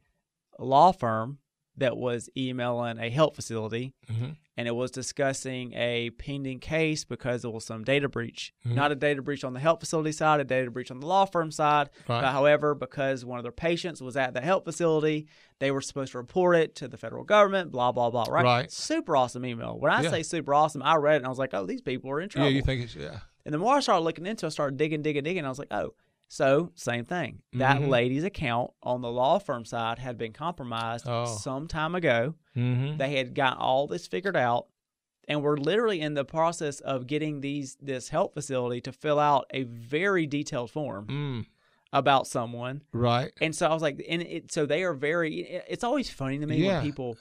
law 0.60 0.92
firm 0.92 1.40
that 1.76 1.98
was 1.98 2.30
emailing 2.38 3.00
a 3.00 3.10
health 3.10 3.36
facility 3.36 3.96
Mhm. 4.08 4.36
and 4.56 4.68
it 4.68 4.76
was 4.76 4.92
discussing 4.92 5.74
a 5.74 6.12
pending 6.12 6.60
case 6.60 7.04
because 7.04 7.42
there 7.42 7.50
was 7.50 7.66
some 7.66 7.84
data 7.84 8.08
breach. 8.08 8.54
Mhm. 8.64 8.76
Not 8.76 8.92
a 8.92 8.96
data 8.96 9.24
breach 9.24 9.44
on 9.44 9.54
the 9.54 9.60
health 9.60 9.80
facility 9.80 10.12
side, 10.12 10.40
a 10.40 10.44
data 10.44 10.70
breach 10.70 10.92
on 10.92 11.00
the 11.00 11.08
law 11.08 11.26
firm 11.26 11.50
side. 11.50 11.90
Right. 12.08 12.22
But 12.22 12.26
however, 12.32 12.76
because 12.76 13.26
one 13.26 13.40
of 13.40 13.44
their 13.44 13.52
patients 13.52 14.02
was 14.04 14.16
at 14.16 14.36
the 14.36 14.42
health 14.42 14.66
facility, 14.66 15.28
they 15.58 15.72
were 15.72 15.82
supposed 15.82 16.12
to 16.12 16.20
report 16.20 16.58
it 16.58 16.76
to 16.76 16.88
the 16.88 16.98
federal 16.98 17.24
government, 17.24 17.72
blah, 17.72 17.92
blah, 17.92 18.12
blah. 18.12 18.26
Right. 18.30 18.44
Right. 18.44 18.72
Super 18.72 19.16
awesome 19.18 19.44
email. 19.44 19.80
When 19.80 19.92
I 19.92 20.04
Yeah. 20.04 20.12
say 20.12 20.22
super 20.22 20.54
awesome, 20.54 20.84
I 20.84 20.98
read 20.98 21.16
it 21.16 21.18
and 21.18 21.26
I 21.26 21.30
was 21.30 21.40
like, 21.40 21.56
oh, 21.56 21.66
these 21.66 21.82
people 21.82 22.12
are 22.12 22.22
in 22.22 22.30
trouble. 22.30 22.50
yeah, 22.52 22.56
you 22.56 22.62
think 22.62 22.84
it's 22.84 22.96
yeah. 22.96 23.22
And 23.46 23.54
the 23.54 23.58
more 23.60 23.76
I 23.76 23.80
started 23.82 24.04
looking 24.04 24.26
into 24.26 24.46
it, 24.46 24.50
I 24.50 24.52
started 24.52 24.78
digging, 24.78 25.02
digging, 25.02 25.24
digging. 25.24 25.46
I 25.46 25.50
was 25.50 25.60
like, 25.60 25.72
oh, 25.72 25.94
so 26.30 26.72
same 26.76 27.06
thing. 27.06 27.42
That 27.54 27.82
Mhm. 27.82 27.90
lady's 27.90 28.24
account 28.24 28.72
on 28.82 29.02
the 29.02 29.12
law 29.12 29.38
firm 29.40 29.66
side 29.66 30.00
had 30.00 30.18
been 30.18 30.34
compromised 30.34 31.06
Oh. 31.08 31.26
some 31.26 31.68
time 31.68 31.94
ago. 31.94 32.36
Mm-hmm. 32.56 32.98
They 32.98 33.18
had 33.18 33.36
got 33.36 33.58
all 33.58 33.86
this 33.88 34.08
figured 34.08 34.36
out, 34.38 34.68
and 35.28 35.44
we're 35.44 35.58
literally 35.58 36.02
in 36.02 36.14
the 36.16 36.26
process 36.26 36.80
of 36.80 37.06
getting 37.08 37.42
these 37.42 37.76
this 37.82 38.10
health 38.10 38.34
facility 38.34 38.82
to 38.82 38.92
fill 38.92 39.20
out 39.20 39.46
a 39.52 39.64
very 39.64 40.26
detailed 40.26 40.72
form 40.72 41.08
Mm. 41.08 41.46
about 41.92 42.26
someone. 42.28 42.82
Right. 42.94 43.32
And 43.42 43.56
so 43.56 43.68
I 43.68 43.74
was 43.74 43.82
like, 43.84 44.04
and 44.10 44.22
it, 44.24 44.52
so 44.52 44.66
they 44.66 44.84
are 44.84 44.94
very. 44.94 45.42
It's 45.68 45.84
always 45.84 46.10
funny 46.10 46.40
to 46.40 46.48
me 46.48 46.58
Yeah. 46.66 46.78
when 46.78 46.84
people. 46.84 47.18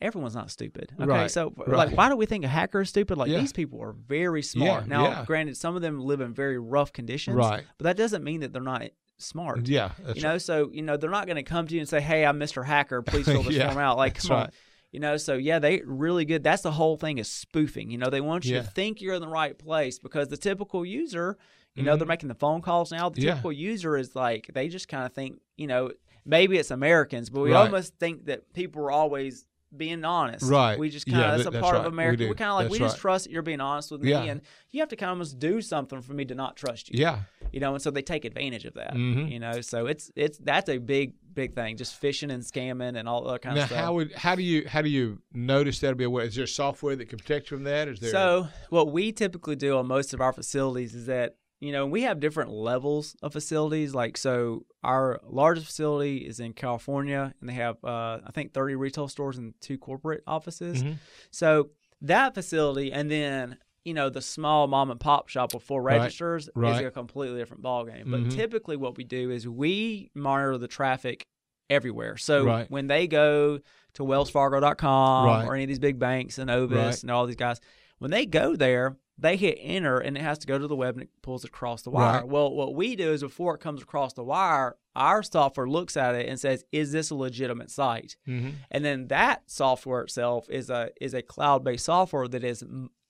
Everyone's 0.00 0.34
not 0.34 0.50
stupid. 0.50 0.92
Okay, 0.98 1.06
Right, 1.08 1.30
so 1.30 1.52
right. 1.56 1.68
like, 1.88 1.96
why 1.96 2.08
do 2.08 2.16
we 2.16 2.26
think 2.26 2.44
a 2.44 2.48
hacker 2.48 2.80
is 2.82 2.88
stupid? 2.88 3.18
Like 3.18 3.30
Yeah. 3.30 3.40
these 3.40 3.52
people 3.52 3.80
are 3.82 3.92
very 3.92 4.42
smart. 4.42 4.84
Yeah, 4.84 4.88
now, 4.88 5.04
yeah. 5.08 5.24
granted, 5.26 5.56
some 5.56 5.76
of 5.76 5.82
them 5.82 6.00
live 6.00 6.20
in 6.20 6.34
very 6.34 6.58
rough 6.58 6.92
conditions, 6.92 7.36
Right. 7.36 7.64
But 7.78 7.84
that 7.84 7.96
doesn't 7.96 8.22
mean 8.24 8.40
that 8.40 8.52
they're 8.52 8.62
not 8.62 8.82
smart. 9.18 9.68
Yeah. 9.68 9.92
You 10.14 10.22
know, 10.22 10.38
so 10.38 10.70
you 10.72 10.82
know 10.82 10.96
they're 10.96 11.10
not 11.10 11.26
going 11.26 11.36
to 11.36 11.42
come 11.42 11.66
to 11.68 11.74
you 11.74 11.80
and 11.80 11.88
say, 11.88 12.00
"Hey, 12.00 12.26
I'm 12.26 12.38
Mr. 12.38 12.64
Hacker. 12.64 13.00
Please 13.02 13.26
fill 13.26 13.42
this 13.44 13.56
form 13.62 13.78
out." 13.78 13.96
Like, 13.96 14.14
come 14.20 14.30
on. 14.32 14.42
right. 14.44 14.50
You 14.92 15.00
know, 15.00 15.16
so 15.16 15.34
yeah, 15.34 15.58
they 15.58 15.82
really 15.84 16.24
good. 16.24 16.42
That's 16.44 16.62
the 16.62 16.70
whole 16.72 16.96
thing 16.96 17.18
is 17.18 17.28
spoofing. 17.30 17.90
You 17.90 17.98
know, 17.98 18.10
they 18.10 18.20
want 18.20 18.44
you 18.44 18.54
to 18.56 18.62
think 18.62 19.00
you're 19.00 19.14
in 19.14 19.20
the 19.20 19.28
right 19.28 19.56
place 19.58 19.98
because 19.98 20.28
the 20.28 20.36
typical 20.36 20.84
user, 20.86 21.36
you 21.74 21.82
know, 21.82 21.96
they're 21.96 22.04
Mhm. 22.06 22.08
making 22.10 22.28
the 22.28 22.34
phone 22.36 22.60
calls 22.62 22.92
now. 22.92 23.08
The 23.08 23.22
typical 23.22 23.50
user 23.52 23.96
is 23.96 24.14
like 24.14 24.50
they 24.54 24.68
just 24.68 24.86
kind 24.88 25.04
of 25.04 25.12
think, 25.12 25.40
you 25.56 25.66
know, 25.66 25.90
maybe 26.24 26.58
it's 26.58 26.70
Americans, 26.70 27.28
but 27.28 27.40
we 27.40 27.52
Right. 27.52 27.64
almost 27.64 27.98
think 27.98 28.26
that 28.26 28.52
people 28.52 28.82
are 28.82 28.92
always 28.92 29.46
being 29.76 30.04
honest. 30.04 30.48
Right. 30.50 30.78
We 30.78 30.88
just 30.90 31.06
kind 31.06 31.22
of 31.22 31.30
that's 31.32 31.36
th- 31.42 31.46
a 31.48 31.50
that's 31.50 31.62
part 31.62 31.74
right. 31.76 31.86
of 31.86 31.92
America. 31.92 32.28
We, 32.28 32.34
kind 32.34 32.50
of 32.50 32.56
like 32.56 32.70
we 32.70 32.78
just 32.78 32.96
right. 32.96 33.00
trust 33.00 33.24
that 33.24 33.32
you're 33.32 33.42
being 33.42 33.60
honest 33.60 33.90
with 33.90 34.02
me, 34.02 34.10
Yeah. 34.10 34.22
and 34.22 34.40
you 34.70 34.80
have 34.80 34.88
to 34.90 34.96
kind 34.96 35.10
of 35.10 35.14
almost 35.16 35.38
do 35.38 35.60
something 35.60 36.00
for 36.02 36.12
me 36.14 36.24
to 36.26 36.34
not 36.34 36.56
trust 36.56 36.90
you 36.92 37.00
Yeah. 37.00 37.20
you 37.52 37.60
know, 37.60 37.74
and 37.74 37.82
so 37.82 37.90
they 37.90 38.02
take 38.02 38.24
advantage 38.24 38.64
of 38.64 38.74
that. 38.74 38.94
Mhm. 38.94 39.30
You 39.30 39.38
know, 39.38 39.60
so 39.60 39.86
it's 39.86 40.10
it's 40.16 40.38
that's 40.38 40.68
a 40.68 40.78
big 40.78 41.14
big 41.34 41.54
thing, 41.54 41.76
just 41.76 42.00
phishing 42.00 42.32
and 42.32 42.42
scamming 42.44 42.96
and 42.96 43.08
all 43.08 43.24
that 43.24 43.42
kind 43.42 43.56
Now, 43.56 43.62
of 43.62 43.68
stuff. 43.68 43.80
how 43.80 43.94
would 43.94 44.12
how 44.12 44.34
do 44.36 44.42
you 44.42 44.68
how 44.68 44.82
do 44.82 44.88
you 44.88 45.18
notice 45.32 45.80
that? 45.80 45.90
Or 45.92 45.94
be 45.96 46.04
aware? 46.04 46.24
Is 46.24 46.34
there 46.36 46.46
software 46.46 46.94
that 46.96 47.06
can 47.08 47.18
protect 47.18 47.50
you 47.50 47.56
from 47.56 47.64
that? 47.64 47.88
Is 47.88 48.00
there? 48.00 48.10
so 48.10 48.48
what 48.70 48.92
we 48.92 49.10
typically 49.12 49.56
do 49.56 49.76
on 49.76 49.86
most 49.86 50.14
of 50.14 50.20
our 50.20 50.32
facilities 50.32 50.94
is 50.94 51.06
that 51.06 51.36
you 51.64 51.72
know 51.72 51.86
we 51.86 52.02
have 52.02 52.20
different 52.20 52.50
levels 52.50 53.16
of 53.22 53.32
facilities. 53.32 53.94
Like 53.94 54.16
so, 54.16 54.66
our 54.82 55.20
largest 55.24 55.66
facility 55.66 56.18
is 56.18 56.38
in 56.40 56.52
California, 56.52 57.34
and 57.40 57.48
they 57.48 57.54
have 57.54 57.76
uh, 57.84 58.18
I 58.26 58.30
think 58.32 58.52
thirty 58.52 58.74
retail 58.74 59.08
stores 59.08 59.38
and 59.38 59.54
two 59.60 59.78
corporate 59.78 60.22
offices. 60.26 60.82
Mhm. 60.82 60.96
So 61.30 61.70
that 62.02 62.34
facility, 62.34 62.92
and 62.92 63.10
then 63.10 63.56
you 63.84 63.94
know 63.94 64.08
the 64.10 64.22
small 64.22 64.66
mom 64.66 64.90
and 64.90 65.00
pop 65.00 65.28
shop 65.28 65.54
with 65.54 65.62
four 65.62 65.82
Right, 65.82 65.98
registers 66.00 66.48
is 66.48 66.78
a 66.80 66.90
completely 66.90 67.38
different 67.38 67.62
ballgame. 67.62 68.10
But 68.10 68.20
Mhm. 68.24 68.30
typically, 68.34 68.76
what 68.76 68.96
we 68.96 69.04
do 69.04 69.30
is 69.30 69.48
we 69.48 70.10
monitor 70.14 70.58
the 70.58 70.68
traffic 70.68 71.26
everywhere. 71.70 72.16
So 72.18 72.44
Right. 72.44 72.70
when 72.70 72.86
they 72.88 73.06
go 73.06 73.58
to 73.94 74.02
WellsFargo.com 74.04 75.26
Right. 75.26 75.46
or 75.46 75.54
any 75.54 75.64
of 75.64 75.68
these 75.68 75.78
big 75.78 75.98
banks 75.98 76.38
and 76.38 76.50
Ovis 76.50 76.76
Right. 76.78 77.02
and 77.02 77.10
all 77.10 77.26
these 77.26 77.36
guys, 77.36 77.60
when 77.98 78.10
they 78.10 78.26
go 78.26 78.54
there, 78.56 78.96
they 79.18 79.36
hit 79.36 79.58
enter 79.60 79.98
and 79.98 80.16
it 80.16 80.22
has 80.22 80.38
to 80.40 80.46
go 80.46 80.58
to 80.58 80.66
the 80.66 80.74
web 80.76 80.94
and 80.96 81.04
it 81.04 81.10
pulls 81.22 81.44
across 81.44 81.82
the 81.82 81.90
wire. 81.90 82.20
Right. 82.20 82.28
Well, 82.28 82.52
what 82.52 82.74
we 82.74 82.96
do 82.96 83.12
is 83.12 83.22
before 83.22 83.54
it 83.54 83.60
comes 83.60 83.80
across 83.82 84.12
the 84.14 84.24
wire, 84.24 84.76
our 84.96 85.22
software 85.22 85.68
looks 85.68 85.96
at 85.96 86.14
it 86.14 86.28
and 86.28 86.38
says, 86.38 86.64
"Is 86.72 86.92
this 86.92 87.10
a 87.10 87.14
legitimate 87.14 87.70
site?" 87.70 88.16
Mhm. 88.26 88.54
and 88.70 88.84
then 88.84 89.08
that 89.08 89.42
software 89.50 90.02
itself 90.02 90.48
is 90.50 90.68
a 90.70 90.90
is 91.00 91.14
a 91.14 91.22
cloud 91.22 91.62
based 91.64 91.84
software 91.84 92.26
that 92.28 92.42
is 92.44 92.64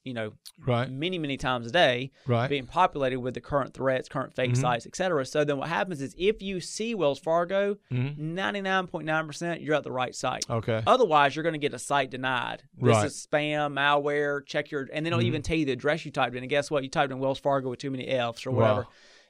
you 0.05 0.13
know, 0.13 0.33
Right. 0.67 0.91
many 0.91 1.19
many 1.19 1.37
times 1.39 1.67
a 1.67 1.71
day, 1.71 2.13
Right. 2.27 2.49
being 2.49 2.67
populated 2.67 3.19
with 3.21 3.35
the 3.35 3.41
current 3.41 3.73
threats, 3.75 4.09
current 4.09 4.35
fake 4.35 4.53
Mhm. 4.53 4.57
sites, 4.59 4.87
et 4.87 4.95
cetera. 4.95 5.25
So 5.25 5.45
then 5.45 5.57
what 5.59 5.69
happens 5.71 6.01
is 6.03 6.15
if 6.19 6.43
you 6.43 6.61
see 6.61 6.95
Wells 6.95 7.19
Fargo, 7.19 7.79
Mhm. 7.91 8.17
ninety 8.19 8.61
nine 8.61 8.87
point 8.87 9.07
nine 9.07 9.27
percent, 9.27 9.63
you're 9.63 9.75
at 9.75 9.83
the 9.83 9.91
right 9.91 10.15
site. 10.15 10.49
Okay. 10.49 10.83
Otherwise, 10.87 11.35
you're 11.35 11.43
going 11.43 11.55
to 11.55 11.59
get 11.59 11.73
a 11.75 11.79
site 11.79 12.11
denied. 12.11 12.63
This 12.77 12.95
Right. 12.97 13.07
is 13.07 13.27
spam, 13.31 13.73
malware. 13.73 14.45
Check 14.47 14.71
your, 14.71 14.89
and 14.93 15.05
they 15.05 15.11
don't 15.11 15.23
Mhm. 15.23 15.27
even 15.27 15.43
tell 15.43 15.57
you 15.57 15.65
the 15.65 15.73
address 15.73 16.05
you 16.05 16.11
typed 16.13 16.37
in. 16.37 16.43
And 16.43 16.51
guess 16.51 16.71
what? 16.71 16.83
You 16.85 16.91
typed 16.91 17.11
in 17.11 17.19
Wells 17.19 17.39
Fargo 17.41 17.71
with 17.71 17.79
too 17.79 17.91
many 17.91 18.07
Fs 18.07 18.47
or 18.47 18.51
Wow. 18.51 18.59
whatever. 18.61 18.87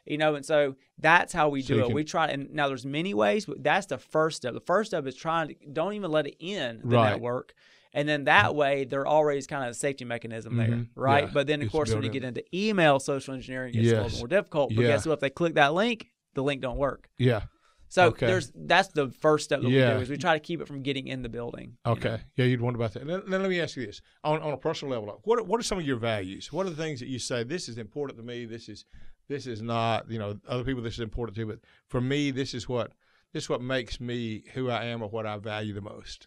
You 0.07 0.19
know, 0.19 0.35
and 0.35 0.45
so 0.45 0.75
that's 0.99 1.33
how 1.33 1.49
we 1.49 1.63
So 1.63 1.75
do 1.77 1.81
it. 1.81 1.87
can- 1.87 1.95
we 1.95 2.05
try, 2.05 2.27
and 2.29 2.53
now 2.53 2.69
there's 2.69 2.85
many 2.85 3.15
ways, 3.15 3.47
but 3.47 3.63
that's 3.63 3.87
the 3.87 3.97
first 3.97 4.37
step. 4.39 4.53
The 4.53 4.61
first 4.61 4.91
step 4.91 5.07
is 5.07 5.15
trying 5.15 5.49
to 5.49 5.55
don't 5.73 5.95
even 5.95 6.11
let 6.11 6.27
it 6.27 6.37
in 6.41 6.81
the 6.83 6.89
Right. 6.89 7.11
network, 7.13 7.55
and 7.95 8.07
then 8.07 8.25
that 8.25 8.55
way 8.55 8.85
there 8.85 9.07
always 9.07 9.47
kind 9.47 9.65
of 9.65 9.71
a 9.71 9.75
safety 9.75 10.05
mechanism 10.05 10.57
there, 10.57 10.69
Mhm. 10.69 10.89
right? 10.95 11.25
Yeah. 11.25 11.31
But 11.33 11.47
then 11.47 11.61
of 11.61 11.67
It's 11.67 11.73
course 11.73 11.95
when 11.95 12.03
you 12.03 12.11
get 12.11 12.25
into 12.25 12.45
email 12.55 13.01
social 13.01 13.33
engineering, 13.33 13.75
it 13.75 13.83
gets 13.83 13.93
a 13.93 14.03
little 14.03 14.19
more 14.19 14.29
difficult. 14.29 14.73
But 14.75 14.83
Yeah. 14.83 14.89
guess 14.89 15.07
what? 15.07 15.15
If 15.15 15.21
they 15.21 15.31
click 15.31 15.55
that 15.55 15.73
link, 15.73 16.09
the 16.35 16.43
link 16.43 16.61
don't 16.61 16.77
work. 16.77 17.09
Yeah. 17.17 17.45
So 17.89 18.07
Okay. 18.07 18.27
there's 18.27 18.51
that's 18.57 18.89
the 18.89 19.09
first 19.11 19.45
step 19.45 19.61
that 19.61 19.69
we 19.69 19.75
do 19.75 19.79
is 19.79 20.11
we 20.11 20.17
try 20.17 20.35
to 20.35 20.41
keep 20.41 20.61
it 20.61 20.67
from 20.67 20.83
getting 20.83 21.07
in 21.07 21.23
the 21.23 21.29
building. 21.29 21.67
you 21.69 21.77
know? 21.87 21.93
Okay. 21.93 22.19
Yeah, 22.37 22.47
you'd 22.47 22.61
wonder 22.61 22.77
about 22.79 22.93
that. 22.95 23.07
Then, 23.07 23.23
then 23.29 23.41
let 23.41 23.49
me 23.49 23.61
ask 23.61 23.77
you 23.77 23.87
this: 23.87 24.01
on 24.25 24.41
on 24.43 24.53
a 24.53 24.57
personal 24.57 24.93
level, 24.99 25.21
what 25.23 25.39
are- 25.39 25.45
what 25.45 25.61
are 25.61 25.63
some 25.63 25.79
of 25.79 25.87
your 25.87 25.97
values? 25.99 26.53
What 26.53 26.67
are 26.67 26.71
the 26.71 26.77
things 26.77 26.99
that 27.01 27.07
you 27.09 27.21
say 27.21 27.45
this 27.45 27.69
is 27.69 27.79
important 27.79 28.19
to 28.19 28.25
me? 28.25 28.45
This 28.47 28.69
is 28.69 28.85
this 29.29 29.47
is 29.47 29.63
not. 29.63 30.11
You 30.11 30.19
know, 30.19 30.41
other 30.49 30.65
people 30.65 30.83
this 30.83 30.95
is 30.95 31.01
important 31.01 31.37
to, 31.37 31.47
but 31.47 31.61
for 31.89 32.01
me, 32.01 32.33
this 32.33 32.53
is 32.53 32.69
what 32.69 32.93
this 33.33 33.45
is 33.45 33.49
what 33.49 33.63
makes 33.63 34.01
me 34.01 34.43
who 34.55 34.69
I 34.71 34.87
am 34.87 35.01
or 35.01 35.09
what 35.09 35.25
I 35.27 35.37
value 35.39 35.73
the 35.75 35.81
most. 35.81 36.27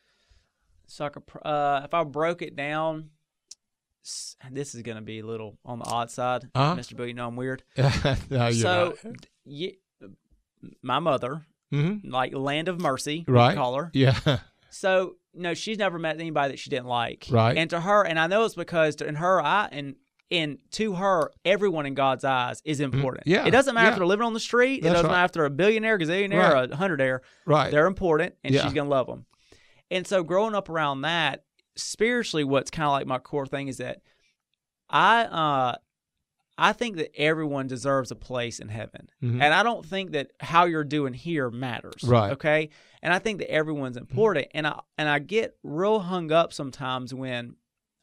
So 0.88 1.06
I 1.06 1.10
could, 1.10 1.24
uh, 1.44 1.82
if 1.84 1.94
I 1.94 2.04
broke 2.04 2.42
it 2.42 2.56
down, 2.56 3.10
this 4.52 4.74
is 4.74 4.82
going 4.84 4.96
to 4.96 5.02
be 5.04 5.20
a 5.20 5.26
little 5.26 5.58
on 5.66 5.80
the 5.80 5.86
odd 5.86 6.10
side, 6.10 6.44
Uh-huh. 6.56 6.76
Mr. 6.76 6.96
Bill. 6.96 7.08
You 7.08 7.14
know 7.14 7.28
I'm 7.28 7.36
weird. 7.36 7.64
no, 8.30 8.52
so, 8.52 8.96
not. 9.04 9.16
y- 9.46 9.74
my 10.82 11.00
mother, 11.00 11.46
Mm-hmm. 11.74 12.10
like 12.10 12.34
land 12.34 12.70
of 12.70 12.80
mercy, 12.80 13.26
Right. 13.28 13.54
call 13.56 13.76
her. 13.76 13.92
Yeah. 13.94 14.18
So, 14.70 15.16
no, 15.34 15.54
she's 15.54 15.78
never 15.78 16.00
met 16.00 16.16
anybody 16.18 16.54
that 16.54 16.60
she 16.60 16.70
didn't 16.70 16.86
like. 16.88 17.28
Right. 17.30 17.58
And 17.58 17.70
to 17.72 17.80
her, 17.82 18.04
and 18.06 18.18
I 18.18 18.28
know 18.28 18.46
it's 18.46 18.56
because 18.56 18.96
to, 18.98 19.06
in 19.08 19.16
her 19.16 19.42
eye, 19.42 19.68
and 19.74 19.96
and 20.32 20.60
to 20.72 20.94
her, 20.96 21.32
everyone 21.46 21.86
in 21.86 21.94
God's 21.94 22.24
eyes 22.24 22.62
is 22.66 22.80
important. 22.80 23.26
Mm-hmm. 23.26 23.32
Yeah, 23.46 23.48
It 23.48 23.52
doesn't 23.52 23.76
matter 23.76 23.88
yeah. 23.88 23.92
if 23.94 23.98
they're 23.98 24.06
living 24.08 24.26
on 24.26 24.34
the 24.34 24.40
street. 24.42 24.82
That's 24.84 24.92
it 24.92 24.94
doesn't 24.96 25.08
right. 25.10 25.16
matter 25.18 25.26
if 25.26 25.32
they're 25.34 25.46
a 25.46 25.50
billionaire, 25.50 25.98
gazillionaire, 25.98 26.54
Right. 26.54 26.70
or 26.70 26.74
a 26.74 26.78
hundredaire. 26.78 27.20
right. 27.46 27.70
They're 27.72 27.86
important, 27.88 28.36
and 28.46 28.54
Yeah. 28.54 28.64
she's 28.64 28.74
gonna 28.74 28.90
love 28.90 29.08
them. 29.08 29.26
And 29.92 30.06
so, 30.06 30.24
growing 30.24 30.56
up 30.56 30.70
around 30.70 31.02
that, 31.02 31.44
spiritually, 31.76 32.44
what's 32.44 32.72
kind 32.72 32.86
of 32.88 32.92
like 32.92 33.08
my 33.08 33.20
core 33.20 33.46
thing 33.46 33.68
is 33.68 33.78
that 33.78 34.02
I, 34.90 35.24
uh, 35.24 35.76
I 36.58 36.74
think 36.74 36.98
that 36.98 37.12
everyone 37.16 37.68
deserves 37.68 38.10
a 38.10 38.16
place 38.16 38.60
in 38.60 38.68
heaven, 38.70 39.10
Mhm. 39.22 39.42
and 39.42 39.54
I 39.54 39.62
don't 39.64 39.86
think 39.86 40.12
that 40.12 40.32
how 40.40 40.66
you're 40.66 40.84
doing 40.84 41.14
here 41.14 41.52
matters. 41.52 42.04
Right. 42.04 42.32
Okay. 42.32 42.70
And 43.04 43.14
I 43.14 43.20
think 43.20 43.38
that 43.40 43.52
everyone's 43.52 43.96
important, 43.98 44.48
and 44.54 44.66
I 44.66 44.80
and 44.98 45.08
I 45.08 45.20
get 45.20 45.56
real 45.64 46.00
hung 46.00 46.32
up 46.32 46.52
sometimes 46.54 47.14
when. 47.14 47.56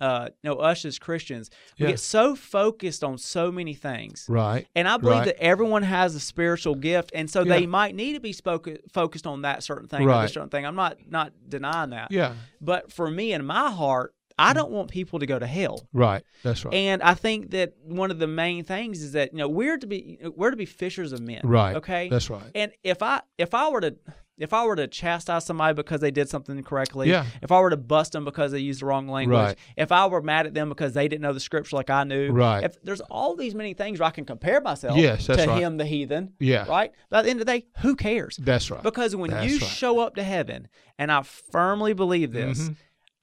Uh, 0.04 0.28
you 0.42 0.50
know, 0.50 0.56
us 0.56 0.84
as 0.84 0.98
Christians, 0.98 1.50
we 1.78 1.84
Yeah. 1.86 1.92
get 1.92 2.00
so 2.00 2.34
focused 2.36 3.02
on 3.02 3.16
so 3.16 3.50
many 3.50 3.72
things, 3.74 4.26
Right. 4.28 4.66
and 4.74 4.86
I 4.86 4.98
believe 4.98 5.18
Right. 5.20 5.24
that 5.26 5.42
everyone 5.42 5.82
has 5.82 6.14
a 6.14 6.20
spiritual 6.20 6.74
gift, 6.74 7.10
and 7.14 7.30
so 7.30 7.42
they 7.42 7.66
might 7.66 7.94
need 7.94 8.12
to 8.12 8.20
be 8.20 8.32
spoken, 8.32 8.76
focused 8.92 9.26
on 9.26 9.42
that 9.42 9.62
certain 9.62 9.88
thing 9.88 10.02
or 10.02 10.08
Right. 10.08 10.22
this 10.22 10.32
certain 10.34 10.50
thing. 10.50 10.66
I'm 10.66 10.76
not 10.76 10.98
not 11.08 11.32
denying 11.48 11.90
that. 11.90 12.08
Yeah. 12.10 12.34
But 12.60 12.92
for 12.92 13.10
me 13.10 13.32
in 13.32 13.44
my 13.46 13.70
heart, 13.70 14.12
I 14.36 14.52
don't 14.52 14.72
want 14.72 14.90
people 14.90 15.20
to 15.20 15.26
go 15.26 15.38
to 15.38 15.46
hell. 15.46 15.88
Right. 15.92 16.22
That's 16.42 16.64
right. 16.64 16.74
And 16.74 17.00
I 17.02 17.14
think 17.14 17.50
that 17.52 17.72
one 17.84 18.10
of 18.10 18.18
the 18.18 18.26
main 18.26 18.64
things 18.64 19.00
is 19.00 19.12
that 19.12 19.32
you 19.32 19.38
know 19.38 19.48
we're 19.48 19.78
to 19.78 19.86
be 19.86 20.18
we're 20.36 20.50
to 20.50 20.56
be 20.56 20.66
fishers 20.66 21.12
of 21.12 21.20
men. 21.20 21.40
right. 21.44 21.76
Okay. 21.76 22.08
That's 22.08 22.28
right. 22.28 22.42
and 22.54 22.72
if 22.82 23.00
I 23.02 23.22
if 23.38 23.54
I 23.54 23.68
were 23.70 23.80
to 23.80 23.94
if 24.36 24.52
I 24.52 24.64
were 24.66 24.74
to 24.76 24.86
chastise 24.88 25.44
somebody 25.44 25.74
because 25.74 26.00
they 26.00 26.10
did 26.10 26.28
something 26.28 26.56
incorrectly, 26.56 27.08
Yeah. 27.08 27.24
if 27.42 27.52
I 27.52 27.60
were 27.60 27.70
to 27.70 27.76
bust 27.76 28.12
them 28.12 28.24
because 28.24 28.52
they 28.52 28.58
used 28.58 28.80
the 28.80 28.86
wrong 28.86 29.08
language, 29.08 29.36
Right. 29.38 29.58
if 29.76 29.92
I 29.92 30.06
were 30.06 30.22
mad 30.22 30.46
at 30.46 30.54
them 30.54 30.68
because 30.68 30.92
they 30.94 31.06
didn't 31.08 31.22
know 31.22 31.32
the 31.32 31.40
scripture 31.40 31.76
like 31.76 31.90
I 31.90 32.04
knew, 32.04 32.32
Right. 32.32 32.64
If 32.64 32.82
there's 32.82 33.00
all 33.02 33.36
these 33.36 33.54
many 33.54 33.74
things 33.74 34.00
where 34.00 34.08
I 34.08 34.10
can 34.10 34.24
compare 34.24 34.60
myself 34.60 34.96
Yes, 34.98 35.26
to 35.26 35.34
right. 35.34 35.48
him, 35.62 35.76
the 35.76 35.84
heathen, 35.86 36.32
Yeah. 36.40 36.66
right? 36.68 36.90
But 37.10 37.18
at 37.18 37.22
the 37.24 37.30
end 37.30 37.40
of 37.40 37.46
the 37.46 37.52
day, 37.52 37.66
who 37.82 37.94
cares? 37.94 38.36
That's 38.36 38.70
right. 38.70 38.82
Because 38.82 39.14
when 39.14 39.30
That's 39.30 39.46
you 39.52 39.58
right. 39.60 39.68
show 39.68 40.00
up 40.00 40.16
to 40.16 40.22
heaven, 40.24 40.68
and 40.98 41.12
I 41.12 41.22
firmly 41.22 41.92
believe 41.92 42.32
this, 42.32 42.68
Mhm. 42.68 42.76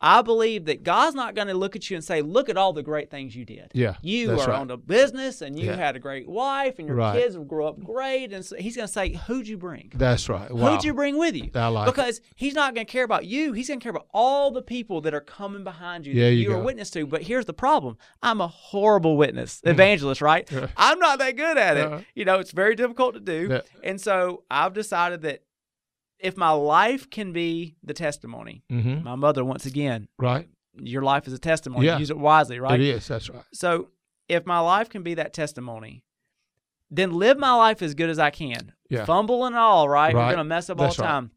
I 0.04 0.24
believe 0.24 0.66
that 0.66 0.82
God's 0.84 1.16
not 1.16 1.36
going 1.36 1.48
to 1.48 1.54
look 1.54 1.76
at 1.76 1.90
you 1.90 1.96
and 1.96 2.04
say, 2.04 2.22
"Look 2.24 2.50
at 2.50 2.58
all 2.58 2.74
the 2.74 2.82
great 2.82 3.12
things 3.12 3.36
you 3.36 3.46
did." 3.46 3.72
Yeah. 3.74 3.96
You 4.02 4.32
are 4.32 4.36
right. 4.38 4.50
on 4.50 4.72
a 4.72 4.78
business, 4.78 5.42
and 5.42 5.60
you 5.60 5.68
Yeah. 5.68 5.76
had 5.76 5.96
a 5.96 6.00
great 6.00 6.28
wife, 6.28 6.80
and 6.80 6.88
your 6.88 6.98
Right. 6.98 7.22
kids 7.22 7.38
grew 7.38 7.66
up 7.66 7.84
great. 7.84 8.34
And 8.34 8.44
so 8.44 8.56
he's 8.58 8.76
going 8.76 8.88
to 8.88 8.92
say, 8.92 9.10
"Who'd 9.28 9.48
you 9.48 9.58
bring? 9.58 9.92
That's 9.96 10.28
right. 10.28 10.50
Wow. 10.52 10.72
Who'd 10.74 10.84
you 10.84 10.94
bring 10.96 11.18
with 11.18 11.36
you?" 11.36 11.50
Like 11.54 11.88
it. 11.88 11.94
because 11.94 12.22
he's 12.36 12.54
not 12.56 12.74
going 12.74 12.88
to 12.88 12.92
care 12.92 13.04
about 13.04 13.26
you. 13.26 13.54
He's 13.54 13.68
going 13.68 13.80
to 13.80 13.84
care 13.84 13.92
about 13.92 14.08
all 14.14 14.50
the 14.52 14.62
people 14.64 15.02
that 15.02 15.14
are 15.14 15.22
coming 15.22 15.64
behind 15.64 16.06
you 16.08 16.14
Yeah, 16.14 16.26
that 16.30 16.34
you 16.36 16.50
you 16.50 16.54
are 16.56 16.62
witness 16.64 16.90
to. 16.92 17.06
But 17.06 17.22
here's 17.24 17.46
the 17.46 17.54
problem: 17.54 17.98
I'm 18.24 18.42
a 18.42 18.48
horrible 18.48 19.18
witness, 19.18 19.62
evangelist. 19.64 20.22
Right? 20.22 20.50
I'm 20.78 20.98
not 21.00 21.20
that 21.20 21.36
good 21.38 21.58
at 21.58 21.78
it. 21.78 21.86
Uh-huh. 21.86 22.00
You 22.16 22.26
know, 22.26 22.40
it's 22.40 22.52
very 22.52 22.76
difficult 22.76 23.14
to 23.14 23.20
do. 23.20 23.48
Yeah. 23.52 23.62
And 23.84 24.02
so 24.02 24.44
I've 24.50 24.74
decided 24.74 25.22
that 25.22 25.42
if 26.22 26.38
my 26.38 26.52
life 26.52 27.10
can 27.10 27.34
be 27.34 27.76
the 27.84 27.94
testimony, 27.94 28.64
Mm-hmm. 28.72 29.04
my 29.04 29.16
mother 29.16 29.44
once 29.44 29.66
again, 29.66 30.08
Right. 30.18 30.48
your 30.76 31.02
life 31.02 31.28
is 31.28 31.34
a 31.34 31.40
testimony. 31.40 31.86
Yeah. 31.88 31.98
Use 31.98 32.10
it 32.10 32.18
wisely, 32.18 32.60
right? 32.60 32.80
It 32.80 32.86
is. 32.88 33.08
That's 33.08 33.30
right. 33.30 33.44
So 33.54 33.90
if 34.30 34.46
my 34.46 34.60
life 34.60 34.90
can 34.90 35.04
be 35.04 35.16
that 35.16 35.34
testimony, 35.34 36.04
then 36.90 37.12
live 37.12 37.38
my 37.38 37.54
life 37.54 37.82
as 37.82 37.94
good 37.94 38.10
as 38.10 38.20
I 38.20 38.30
can. 38.30 38.74
Yeah. 38.90 39.06
Fumble 39.06 39.46
and 39.46 39.56
all, 39.56 39.88
right? 39.90 40.14
Right. 40.14 40.26
We're 40.28 40.32
gonna 40.34 40.44
mess 40.44 40.70
up 40.70 40.78
That's 40.78 41.00
all 41.00 41.04
the 41.04 41.08
right. 41.08 41.14
time. 41.16 41.32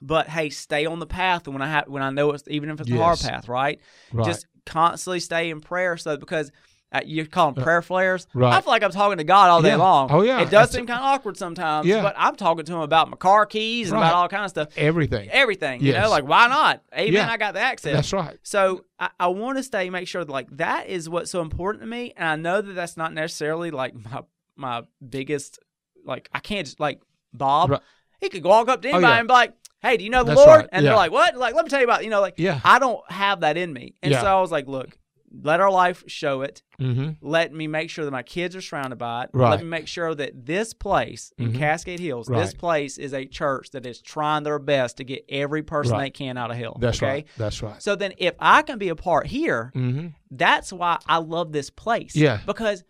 But 0.00 0.28
hey, 0.28 0.50
stay 0.50 0.86
on 0.86 0.98
the 0.98 1.06
path 1.06 1.46
when 1.46 1.62
I 1.62 1.68
have 1.68 1.88
when 1.88 2.02
I 2.02 2.10
know 2.10 2.30
it's 2.32 2.44
even 2.48 2.70
if 2.70 2.80
it's 2.80 2.90
a 2.90 2.96
hard 2.96 3.20
path, 3.20 3.48
right? 3.48 3.80
Right. 4.12 4.26
Just 4.26 4.46
constantly 4.66 5.20
stay 5.20 5.50
in 5.50 5.60
prayer 5.60 5.96
so 5.96 6.16
because 6.16 6.50
uh, 6.92 7.00
you 7.04 7.26
call 7.26 7.52
them 7.52 7.62
prayer 7.64 7.80
flares. 7.82 8.26
Right. 8.34 8.52
I 8.52 8.60
feel 8.60 8.70
like 8.70 8.82
I'm 8.82 8.90
talking 8.90 9.18
to 9.18 9.24
God 9.24 9.48
all 9.50 9.62
day 9.62 9.70
Yeah. 9.70 9.76
long. 9.76 10.08
Oh, 10.12 10.22
yeah. 10.22 10.38
It 10.40 10.44
does 10.44 10.50
That's- 10.50 10.72
seem 10.72 10.86
kind 10.86 10.98
of 11.00 11.04
awkward 11.06 11.36
sometimes. 11.36 11.86
Yeah. 11.86 12.02
But 12.02 12.14
I'm 12.18 12.36
talking 12.36 12.64
to 12.66 12.72
him 12.74 12.80
about 12.80 13.08
my 13.08 13.16
car 13.16 13.46
keys 13.46 13.90
and 13.90 13.98
Right. 14.00 14.06
about 14.08 14.14
all 14.16 14.28
kind 14.28 14.44
of 14.44 14.50
stuff. 14.50 14.68
everything. 14.76 15.30
Everything. 15.30 15.82
You 15.82 15.94
know, 15.94 16.10
like 16.10 16.24
why 16.24 16.48
not? 16.48 16.82
Amen. 16.94 17.12
Yeah. 17.14 17.30
I 17.30 17.36
got 17.38 17.54
the 17.54 17.60
access. 17.60 17.94
That's 17.94 18.12
right. 18.12 18.38
So 18.42 18.84
I, 18.98 19.08
I 19.18 19.26
want 19.28 19.56
to 19.58 19.62
stay, 19.62 19.88
make 19.90 20.06
sure 20.06 20.24
that 20.24 20.30
like 20.32 20.48
that 20.58 20.88
is 20.88 21.08
what's 21.08 21.30
so 21.30 21.40
important 21.40 21.82
to 21.82 21.88
me, 21.88 22.12
and 22.16 22.28
I 22.28 22.36
know 22.36 22.60
that 22.60 22.72
that's 22.74 22.96
not 22.96 23.12
necessarily 23.14 23.70
like 23.70 23.94
my 23.94 24.22
my 24.54 24.82
biggest 25.08 25.58
like 26.04 26.28
I 26.34 26.40
can't 26.40 26.66
just 26.66 26.78
like 26.80 27.00
Bob. 27.32 27.70
Right. 27.70 27.80
He 28.20 28.28
could 28.28 28.44
walk 28.44 28.68
up 28.68 28.82
to 28.82 28.88
anybody 28.88 29.06
Oh, 29.06 29.08
yeah. 29.14 29.18
and 29.18 29.28
be 29.28 29.32
like, 29.34 29.54
"Hey, 29.80 29.96
do 29.96 30.04
you 30.04 30.10
know 30.10 30.22
the 30.22 30.34
That's 30.34 30.46
Lord?" 30.46 30.68
And 30.72 30.84
they're 30.86 30.94
like, 30.94 31.10
"What?" 31.10 31.36
Like, 31.36 31.54
let 31.54 31.64
me 31.64 31.70
tell 31.70 31.80
you 31.80 31.86
about 31.86 32.04
you 32.04 32.10
know 32.10 32.20
like 32.20 32.34
Yeah. 32.36 32.60
I 32.64 32.78
don't 32.78 33.00
have 33.10 33.40
that 33.40 33.56
in 33.56 33.72
me, 33.72 33.94
and 34.02 34.12
so 34.14 34.20
I 34.26 34.40
was 34.40 34.50
like, 34.52 34.66
"Look, 34.68 34.96
let 35.42 35.60
our 35.60 35.70
life 35.70 36.04
show 36.06 36.42
it. 36.42 36.62
Mm-hmm. 36.80 37.10
Let 37.20 37.52
me 37.52 37.66
make 37.68 37.90
sure 37.90 38.04
that 38.04 38.10
my 38.10 38.22
kids 38.22 38.56
are 38.56 38.60
surrounded 38.60 38.96
by 38.98 39.24
it. 39.24 39.30
Right. 39.32 39.50
Let 39.50 39.60
me 39.60 39.66
make 39.66 39.86
sure 39.86 40.14
that 40.14 40.46
this 40.46 40.74
place 40.74 41.32
in 41.38 41.52
Mhm. 41.52 41.58
Cascade 41.58 42.00
Hills, 42.00 42.26
this 42.26 42.54
place 42.54 42.98
is 42.98 43.12
a 43.14 43.24
church 43.24 43.70
that 43.70 43.86
is 43.86 44.00
trying 44.02 44.42
their 44.42 44.58
best 44.58 44.96
to 44.98 45.04
get 45.04 45.24
every 45.28 45.62
person 45.62 45.92
Right. 45.94 46.04
they 46.04 46.10
can 46.10 46.36
out 46.36 46.50
of 46.50 46.56
hell. 46.56 46.76
That's 46.80 46.98
okay? 46.98 47.06
right. 47.06 47.26
That's 47.38 47.62
right. 47.62 47.80
So 47.82 47.94
then, 47.96 48.12
if 48.18 48.34
I 48.40 48.62
can 48.62 48.78
be 48.78 48.88
a 48.88 48.96
part 48.96 49.26
here, 49.28 49.70
Mm-hmm. 49.74 50.08
that's 50.30 50.72
why 50.72 50.98
I 51.06 51.18
love 51.18 51.52
this 51.52 51.70
place. 51.70 52.16
Yeah. 52.16 52.40
Because 52.46 52.82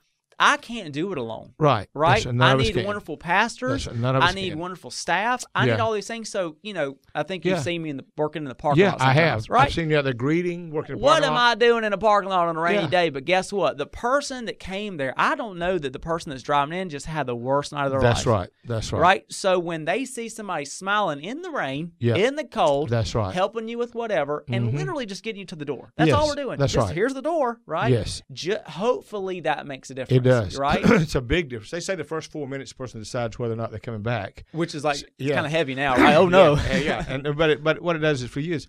I 0.44 0.56
can't 0.56 0.92
do 0.92 1.12
it 1.12 1.18
alone. 1.18 1.54
Right. 1.58 1.88
Right? 1.94 2.26
I 2.26 2.54
need 2.56 2.84
wonderful 2.84 3.16
pastors. 3.16 3.86
Of 3.86 4.04
I 4.04 4.32
need 4.32 4.50
can. 4.50 4.58
wonderful 4.58 4.90
staff. 4.90 5.44
I 5.54 5.66
Yeah. 5.66 5.74
need 5.74 5.80
all 5.80 5.92
these 5.92 6.08
things. 6.08 6.28
So, 6.30 6.56
you 6.62 6.74
know, 6.74 6.96
I 7.14 7.22
think 7.22 7.44
you've 7.44 7.58
Yeah. 7.58 7.62
seen 7.62 7.82
me 7.82 7.90
in 7.90 7.96
the 7.98 8.04
working 8.16 8.42
in 8.42 8.48
the 8.48 8.54
parking 8.56 8.82
Yeah, 8.82 8.92
lot. 8.92 9.00
I 9.00 9.12
have. 9.12 9.46
Right? 9.48 9.66
I've 9.68 9.72
seen 9.72 9.88
you 9.90 9.98
out 9.98 10.04
there 10.04 10.12
greeting, 10.14 10.70
working. 10.70 10.96
the 10.96 11.00
what 11.02 11.22
am 11.22 11.34
lot. 11.34 11.52
I 11.52 11.54
doing 11.54 11.84
in 11.84 11.92
a 11.92 11.98
parking 11.98 12.30
lot 12.30 12.48
on 12.48 12.56
a 12.56 12.60
rainy 12.60 12.82
Yeah. 12.82 12.88
day? 12.88 13.10
But 13.10 13.24
guess 13.24 13.52
what? 13.52 13.78
The 13.78 13.86
person 13.86 14.46
that 14.46 14.58
came 14.58 14.96
there, 14.96 15.14
I 15.16 15.36
don't 15.36 15.58
know 15.58 15.78
that 15.78 15.92
the 15.92 15.98
person 16.00 16.30
that's 16.30 16.42
driving 16.42 16.76
in 16.76 16.88
just 16.90 17.06
had 17.06 17.26
the 17.26 17.36
worst 17.36 17.72
night 17.72 17.84
of 17.86 17.92
their 17.92 18.00
That's 18.00 18.26
life. 18.26 18.50
That's 18.66 18.66
right. 18.66 18.68
That's 18.74 18.92
right. 18.92 19.00
Right. 19.00 19.24
So 19.32 19.58
when 19.60 19.84
they 19.84 20.04
see 20.04 20.28
somebody 20.28 20.64
smiling 20.64 21.20
in 21.22 21.42
the 21.42 21.50
rain, 21.50 21.92
Yeah. 22.00 22.16
in 22.16 22.34
the 22.36 22.44
cold, 22.44 22.88
That's 22.88 23.14
right. 23.14 23.32
helping 23.32 23.68
you 23.68 23.78
with 23.78 23.94
whatever, 23.94 24.44
and 24.48 24.72
Mhm. 24.72 24.78
literally 24.78 25.06
just 25.06 25.22
getting 25.22 25.40
you 25.40 25.46
to 25.46 25.56
the 25.56 25.64
door. 25.64 25.92
That's 25.96 26.12
all 26.12 26.26
we're 26.28 26.34
doing. 26.34 26.58
that's 26.58 26.72
Just 26.72 26.86
right. 26.88 26.94
Here's 26.96 27.14
the 27.14 27.22
door, 27.22 27.60
right? 27.66 27.92
Yes. 27.92 28.22
Hopefully 28.66 29.40
that 29.40 29.66
makes 29.66 29.90
a 29.90 29.94
difference. 29.94 30.16
It 30.16 30.22
does. 30.40 30.58
right? 30.58 30.80
it's 30.84 31.14
a 31.14 31.20
big 31.20 31.48
difference. 31.48 31.70
They 31.70 31.80
say 31.80 31.94
the 31.94 32.04
first 32.04 32.30
four 32.32 32.46
minutes, 32.48 32.72
the 32.72 32.76
person 32.76 33.00
decides 33.00 33.38
whether 33.38 33.54
or 33.54 33.56
not 33.56 33.70
they're 33.70 33.80
coming 33.80 34.02
back. 34.02 34.44
Which 34.52 34.74
is 34.74 34.84
like 34.84 34.96
it's 35.00 35.10
Yeah. 35.18 35.34
kind 35.34 35.46
of 35.46 35.52
heavy 35.52 35.74
now. 35.74 35.94
Right? 35.96 36.14
Oh 36.16 36.28
no. 36.28 36.54
yeah, 36.56 36.76
yeah. 36.78 37.04
And 37.08 37.36
but 37.36 37.50
it, 37.50 37.62
but 37.64 37.80
what 37.80 37.96
it 37.96 38.00
does 38.00 38.22
is 38.22 38.30
for 38.30 38.40
you 38.40 38.54
is 38.54 38.66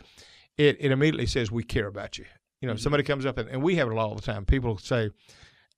it, 0.58 0.78
it 0.80 0.92
immediately 0.92 1.26
says 1.26 1.52
we 1.52 1.64
care 1.64 1.88
about 1.88 2.18
you. 2.18 2.26
You 2.62 2.68
know, 2.68 2.74
Mm-hmm. 2.76 2.82
somebody 2.82 3.04
comes 3.04 3.26
up 3.26 3.38
and, 3.38 3.50
and 3.50 3.62
we 3.62 3.76
have 3.76 3.90
it 3.92 3.98
all 3.98 4.16
the 4.16 4.22
time. 4.22 4.46
People 4.46 4.78
say 4.78 5.10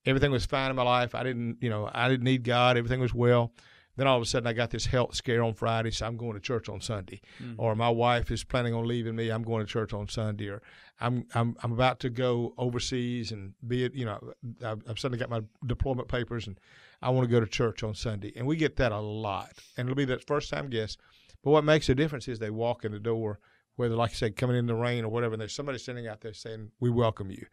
everything 0.06 0.32
was 0.32 0.46
fine 0.46 0.70
in 0.70 0.76
my 0.76 0.84
life. 0.84 1.16
I 1.16 1.24
didn't, 1.24 1.58
you 1.62 1.70
know, 1.70 1.90
I 1.92 2.10
didn't 2.10 2.26
need 2.26 2.44
God. 2.44 2.78
Everything 2.78 3.00
was 3.00 3.14
well. 3.14 3.52
Then 3.96 4.08
all 4.08 4.18
of 4.18 4.24
a 4.24 4.26
sudden, 4.26 4.48
I 4.48 4.54
got 4.54 4.72
this 4.72 4.88
health 4.88 5.16
scare 5.16 5.42
on 5.42 5.54
Friday, 5.54 5.92
so 5.92 6.06
I'm 6.06 6.18
going 6.18 6.34
to 6.34 6.40
church 6.40 6.68
on 6.68 6.82
Sunday. 6.82 7.22
Mm-hmm. 7.42 7.60
Or 7.60 7.76
my 7.76 7.90
wife 7.90 8.30
is 8.30 8.44
planning 8.44 8.74
on 8.74 8.86
leaving 8.86 9.16
me. 9.16 9.30
I'm 9.30 9.44
going 9.44 9.66
to 9.66 9.72
church 9.72 9.94
on 9.94 10.08
Sunday. 10.10 10.50
Or 10.50 10.62
I'm 11.00 11.26
I'm 11.34 11.56
I'm 11.64 11.72
about 11.72 12.00
to 12.02 12.10
go 12.10 12.54
overseas 12.58 13.32
and 13.32 13.54
be 13.66 13.86
it. 13.86 13.94
You 13.94 14.06
know, 14.06 14.20
I've, 14.64 14.82
I've 14.90 15.00
suddenly 15.00 15.20
got 15.20 15.30
my 15.30 15.42
deployment 15.66 16.08
papers 16.08 16.48
and 16.48 16.60
I 17.02 17.10
want 17.10 17.28
to 17.28 17.32
go 17.32 17.40
to 17.40 17.48
church 17.48 17.84
on 17.84 17.96
Sunday. 17.96 18.34
And 18.36 18.48
we 18.48 18.56
get 18.56 18.78
that 18.78 18.92
a 18.92 19.00
lot, 19.00 19.52
and 19.78 19.88
it'll 19.88 19.96
be 19.96 20.06
that 20.06 20.28
first 20.28 20.50
time 20.50 20.70
guest. 20.70 21.00
But 21.44 21.52
what 21.52 21.64
makes 21.64 21.90
a 21.90 21.96
difference 21.96 22.28
is 22.28 22.40
they 22.40 22.50
walk 22.50 22.84
in 22.84 22.92
the 22.92 23.00
door, 23.00 23.40
whether 23.76 23.96
like 23.96 24.12
I 24.12 24.14
said, 24.14 24.36
coming 24.36 24.58
in 24.58 24.66
the 24.66 24.76
rain 24.76 25.06
or 25.06 25.10
whatever, 25.10 25.34
and 25.34 25.42
there's 25.42 25.56
somebody 25.56 25.78
sitting 25.78 26.08
out 26.08 26.22
there 26.22 26.34
saying, 26.34 26.72
"We 26.80 26.90
welcome 26.90 27.32
you." 27.32 27.46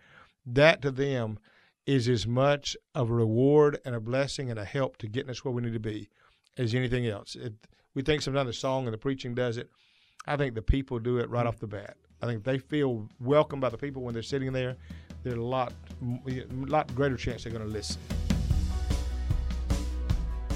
That 0.46 0.82
to 0.82 0.90
them 0.90 1.38
is 1.86 2.08
as 2.08 2.26
much 2.26 2.76
of 2.94 3.10
a 3.10 3.14
reward 3.14 3.78
and 3.84 3.94
a 3.94 4.00
blessing 4.00 4.50
and 4.50 4.58
a 4.58 4.64
help 4.64 4.96
to 4.98 5.08
getting 5.08 5.30
us 5.30 5.44
where 5.44 5.52
we 5.52 5.62
need 5.62 5.72
to 5.72 5.80
be 5.80 6.08
as 6.58 6.74
anything 6.74 7.06
else. 7.06 7.34
It, 7.34 7.54
we 7.94 8.02
think 8.02 8.22
sometimes 8.22 8.48
the 8.48 8.52
song 8.52 8.86
and 8.86 8.94
the 8.94 8.98
preaching 8.98 9.34
does 9.34 9.56
it. 9.56 9.70
I 10.26 10.36
think 10.36 10.54
the 10.54 10.62
people 10.62 10.98
do 10.98 11.18
it 11.18 11.28
right 11.28 11.46
off 11.46 11.58
the 11.58 11.66
bat. 11.66 11.96
I 12.22 12.26
think 12.26 12.44
they 12.44 12.58
feel 12.58 13.08
welcome 13.20 13.58
by 13.58 13.68
the 13.68 13.78
people 13.78 14.02
when 14.02 14.14
they're 14.14 14.22
sitting 14.22 14.52
there. 14.52 14.76
There's 15.24 15.36
a 15.36 15.42
lot, 15.42 15.72
a 16.02 16.44
lot 16.50 16.94
greater 16.94 17.16
chance 17.16 17.44
they're 17.44 17.52
going 17.52 17.66
to 17.66 17.72
listen. 17.72 18.00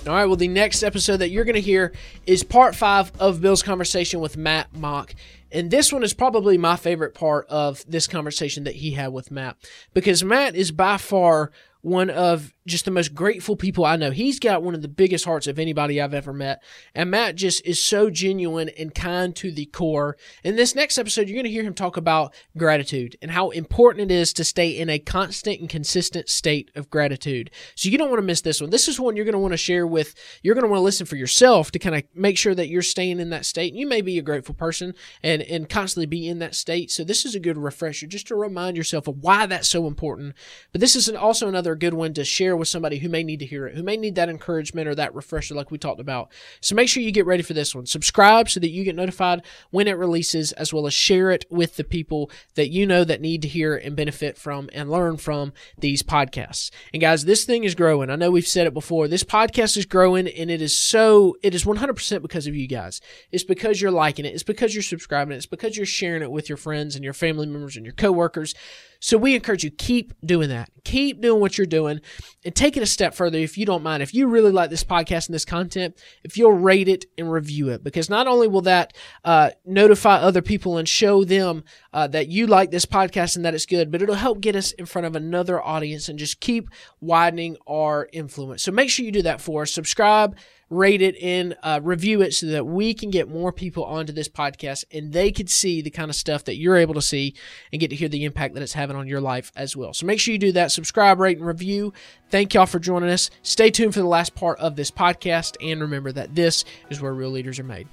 All 0.07 0.13
right, 0.13 0.27
well, 0.27 0.37
the 0.37 0.47
next 0.47 0.85
episode 0.85 1.17
that 1.17 1.31
you're 1.31 1.45
going 1.45 1.57
to 1.57 1.61
hear 1.61 1.93
is 2.27 2.45
part 2.45 2.77
five 2.77 3.11
of 3.19 3.41
Bill's 3.41 3.65
conversation 3.65 4.21
with 4.21 4.37
Matt 4.37 4.73
Mock. 4.77 5.17
And 5.51 5.69
this 5.69 5.93
one 5.93 6.05
is 6.05 6.15
probably 6.15 6.57
my 6.57 6.77
favorite 6.77 7.13
part 7.13 7.49
of 7.49 7.85
this 7.89 8.07
conversation 8.07 8.63
that 8.65 8.77
he 8.77 8.93
had 8.93 9.13
with 9.13 9.33
Matt 9.33 9.57
because 9.95 10.23
Matt 10.23 10.55
is 10.55 10.71
by 10.71 10.97
far 10.97 11.51
one 11.81 12.11
of 12.11 12.53
just 12.67 12.85
the 12.85 12.91
most 12.91 13.15
grateful 13.15 13.57
people 13.57 13.85
I 13.85 13.97
know. 13.97 14.11
He's 14.11 14.39
got 14.39 14.63
one 14.63 14.75
of 14.75 14.83
the 14.83 14.89
biggest 14.89 15.25
hearts 15.25 15.47
of 15.47 15.59
anybody 15.59 16.01
I've 16.01 16.15
ever 16.15 16.33
met. 16.33 16.63
And 16.95 17.11
Matt 17.11 17.37
just 17.37 17.65
is 17.65 17.81
so 17.81 18.11
genuine 18.11 18.71
and 18.79 18.95
kind 18.95 19.35
to 19.37 19.53
the 19.53 19.67
core. 19.67 20.17
In 20.43 20.57
this 20.57 20.75
next 20.75 20.99
episode, 20.99 21.29
you're 21.29 21.37
going 21.37 21.45
to 21.45 21.51
hear 21.51 21.63
him 21.63 21.75
talk 21.75 21.97
about 21.97 22.35
gratitude 22.57 23.17
and 23.23 23.31
how 23.31 23.51
important 23.51 24.11
it 24.11 24.15
is 24.15 24.33
to 24.35 24.45
stay 24.45 24.71
in 24.71 24.91
a 24.91 24.99
constant 24.99 25.61
and 25.61 25.69
consistent 25.69 26.29
state 26.29 26.71
of 26.75 26.91
gratitude. 26.91 27.51
So 27.75 27.89
you 27.89 27.99
don't 27.99 28.11
want 28.11 28.19
to 28.19 28.27
miss 28.27 28.41
this 28.41 28.61
one. 28.61 28.71
This 28.71 28.89
is 28.89 28.99
one 28.99 29.17
you're 29.17 29.25
going 29.25 29.33
to 29.35 29.39
want 29.39 29.53
to 29.53 29.59
share 29.59 29.87
with, 29.87 30.15
you're 30.43 30.55
going 30.55 30.65
to 30.65 30.71
want 30.71 30.81
to 30.81 30.85
listen 30.85 31.07
for 31.07 31.17
yourself 31.17 31.71
to 31.71 31.79
kind 31.79 31.95
of 31.95 32.03
make 32.15 32.37
sure 32.37 32.55
that 32.55 32.69
you're 32.69 32.83
staying 32.83 33.21
in 33.21 33.31
that 33.31 33.47
state. 33.47 33.75
You 33.75 33.87
may 33.87 34.01
be 34.01 34.19
a 34.19 34.23
grateful 34.23 34.55
person 34.55 34.95
and, 35.23 35.43
and 35.43 35.69
constantly 35.69 36.07
be 36.07 36.29
in 36.29 36.41
that 36.41 36.55
state. 36.55 36.91
So 36.91 37.05
this 37.05 37.25
is 37.25 37.35
a 37.35 37.41
good 37.41 37.59
refresher 37.59 38.07
just 38.07 38.27
to 38.29 38.35
remind 38.35 38.77
yourself 38.77 39.07
of 39.07 39.23
why 39.23 39.47
that's 39.47 39.69
so 39.69 39.87
important. 39.87 40.35
But 40.73 40.81
this 40.81 40.97
is 40.97 41.09
also 41.09 41.49
another 41.49 41.77
good 41.77 41.95
one 41.95 42.13
to 42.15 42.25
share 42.25 42.56
with 42.57 42.69
somebody 42.69 42.99
who 42.99 43.09
may 43.09 43.23
need 43.23 43.41
to 43.41 43.47
hear 43.47 43.67
it, 43.67 43.75
who 43.75 43.83
may 43.83 43.97
need 43.97 44.15
that 44.15 44.29
encouragement 44.29 44.89
or 44.89 44.95
that 44.95 45.15
refresher, 45.15 45.55
like 45.55 45.71
we 45.71 45.79
talked 45.79 46.01
about. 46.01 46.31
So 46.61 46.75
make 46.75 46.89
sure 46.89 47.03
you 47.03 47.13
get 47.13 47.27
ready 47.27 47.43
for 47.43 47.55
this 47.55 47.75
one. 47.75 47.87
Subscribe 47.87 48.49
so 48.49 48.61
that 48.61 48.71
you 48.71 48.85
get 48.85 48.97
notified 48.97 49.43
when 49.71 49.89
it 49.89 49.99
releases, 49.99 50.53
as 50.53 50.73
well 50.73 50.87
as 50.87 50.95
share 50.95 51.31
it 51.31 51.45
with 51.51 51.77
the 51.77 51.85
people 51.85 52.31
that 52.55 52.71
you 52.71 52.87
know 52.87 53.05
that 53.05 53.21
need 53.21 53.43
to 53.43 53.49
hear 53.49 53.77
and 53.77 53.97
benefit 53.97 54.37
from 54.37 54.69
and 54.73 54.91
learn 54.91 55.17
from 55.17 55.53
these 55.79 56.03
podcasts. 56.03 56.71
And 56.93 57.01
guys, 57.01 57.25
this 57.25 57.45
thing 57.45 57.65
is 57.65 57.75
growing. 57.75 58.11
I 58.11 58.17
know 58.17 58.31
we've 58.31 58.47
said 58.47 58.67
it 58.67 58.75
before. 58.75 59.09
This 59.09 59.25
podcast 59.25 59.77
is 59.77 59.87
growing 59.87 60.27
and 60.29 60.51
it 60.51 60.63
is 60.63 60.77
so, 60.77 61.37
it 61.43 61.55
is 61.55 61.65
100% 61.65 62.23
because 62.23 62.47
of 62.47 62.55
you 62.55 62.67
guys. 62.67 63.01
It's 63.31 63.45
because 63.45 63.81
you're 63.81 63.91
liking 63.91 64.25
it. 64.25 64.35
It's 64.35 64.43
because 64.43 64.75
you're 64.75 64.83
subscribing. 64.83 65.37
It's 65.37 65.47
because 65.47 65.77
you're 65.77 65.87
sharing 65.87 66.23
it 66.23 66.31
with 66.31 66.49
your 66.49 66.59
friends 66.59 66.95
and 66.95 67.05
your 67.05 67.15
family 67.15 67.47
members 67.47 67.77
and 67.77 67.85
your 67.85 67.95
coworkers. 67.95 68.55
So 69.01 69.19
we 69.19 69.35
encourage 69.35 69.65
you 69.65 69.71
keep 69.71 70.13
doing 70.25 70.49
that. 70.49 70.71
Keep 70.85 71.21
doing 71.21 71.41
what 71.41 71.59
you're 71.59 71.67
doing 71.67 72.01
and 72.45 72.55
take 72.55 72.77
it 72.77 72.83
a 72.83 72.87
step 72.87 73.15
further 73.15 73.39
if 73.39 73.59
you 73.59 73.67
don't 73.67 73.83
mind. 73.83 74.03
If 74.03 74.15
you 74.15 74.29
really 74.29 74.53
like 74.53 74.71
this 74.71 74.85
podcast 74.85 75.27
and 75.27 75.35
this 75.35 75.45
content, 75.45 75.97
if 76.23 76.37
you'll 76.37 76.53
rate 76.53 76.89
it 76.89 77.07
and 77.19 77.31
review 77.31 77.71
it, 77.71 77.83
because 77.83 78.09
not 78.09 78.27
only 78.27 78.47
will 78.47 78.63
that 78.63 78.97
uh, 79.25 79.51
notify 79.65 80.17
other 80.17 80.43
people 80.43 80.79
and 80.79 80.89
show 80.89 81.25
them 81.25 81.65
uh, 81.97 82.07
that 82.07 82.29
you 82.29 82.47
like 82.47 82.71
this 82.71 82.85
podcast 82.85 83.37
and 83.37 83.45
that 83.47 83.55
it's 83.55 83.65
good, 83.65 83.91
but 83.91 84.03
it'll 84.03 84.15
help 84.15 84.41
get 84.41 84.55
us 84.55 84.73
in 84.73 84.85
front 84.85 85.07
of 85.07 85.17
another 85.17 85.61
audience 85.63 86.11
and 86.11 86.19
just 86.19 86.41
keep 86.41 86.69
widening 87.01 87.57
our 87.67 88.07
influence. 88.13 88.63
So 88.63 88.71
make 88.71 88.91
sure 88.91 89.07
you 89.07 89.11
do 89.11 89.23
that 89.23 89.41
for 89.41 89.63
us. 89.63 89.73
Subscribe 89.73 90.37
rate 90.69 91.01
it 91.01 91.17
and 91.23 91.57
uh, 91.63 91.81
review 91.83 92.21
it 92.23 92.35
so 92.35 92.47
that 92.47 92.67
we 92.67 92.93
can 92.93 93.11
get 93.11 93.29
more 93.29 93.53
people 93.53 93.85
onto 93.85 94.13
this 94.13 94.29
podcast 94.29 94.85
and 94.91 95.13
they 95.13 95.31
could 95.31 95.49
see 95.49 95.81
the 95.81 95.91
kind 95.91 96.11
of 96.11 96.17
stuff 96.17 96.45
that 96.45 96.57
you're 96.57 96.77
able 96.77 96.95
to 96.95 97.03
see 97.03 97.35
and 97.73 97.81
get 97.81 97.89
to 97.89 97.97
hear 97.97 98.09
the 98.09 98.25
impact 98.25 98.55
that 98.55 98.63
it's 98.63 98.73
having 98.73 98.97
on 98.97 99.07
your 99.07 99.21
life 99.21 99.53
as 99.55 99.77
well. 99.77 99.95
So 99.95 100.07
make 100.07 100.19
sure 100.19 100.33
you 100.33 100.39
do 100.39 100.53
that. 100.53 100.73
Subscribe, 100.73 101.21
rate, 101.21 101.39
and 101.39 101.47
review. 101.47 101.93
Thank 102.31 102.55
y'all 102.55 102.67
for 102.67 102.81
joining 102.81 103.11
us. 103.11 103.31
Stay 103.43 103.71
tuned 103.71 103.95
for 103.95 104.01
the 104.01 104.07
last 104.07 104.35
part 104.35 104.59
of 104.59 104.75
this 104.75 104.91
podcast. 104.91 105.57
And 105.61 105.81
remember 105.81 106.11
that 106.13 106.35
this 106.35 106.65
is 106.91 107.01
where 107.01 107.15
real 107.15 107.31
leaders 107.31 107.61
are 107.61 107.65
made. 107.65 107.87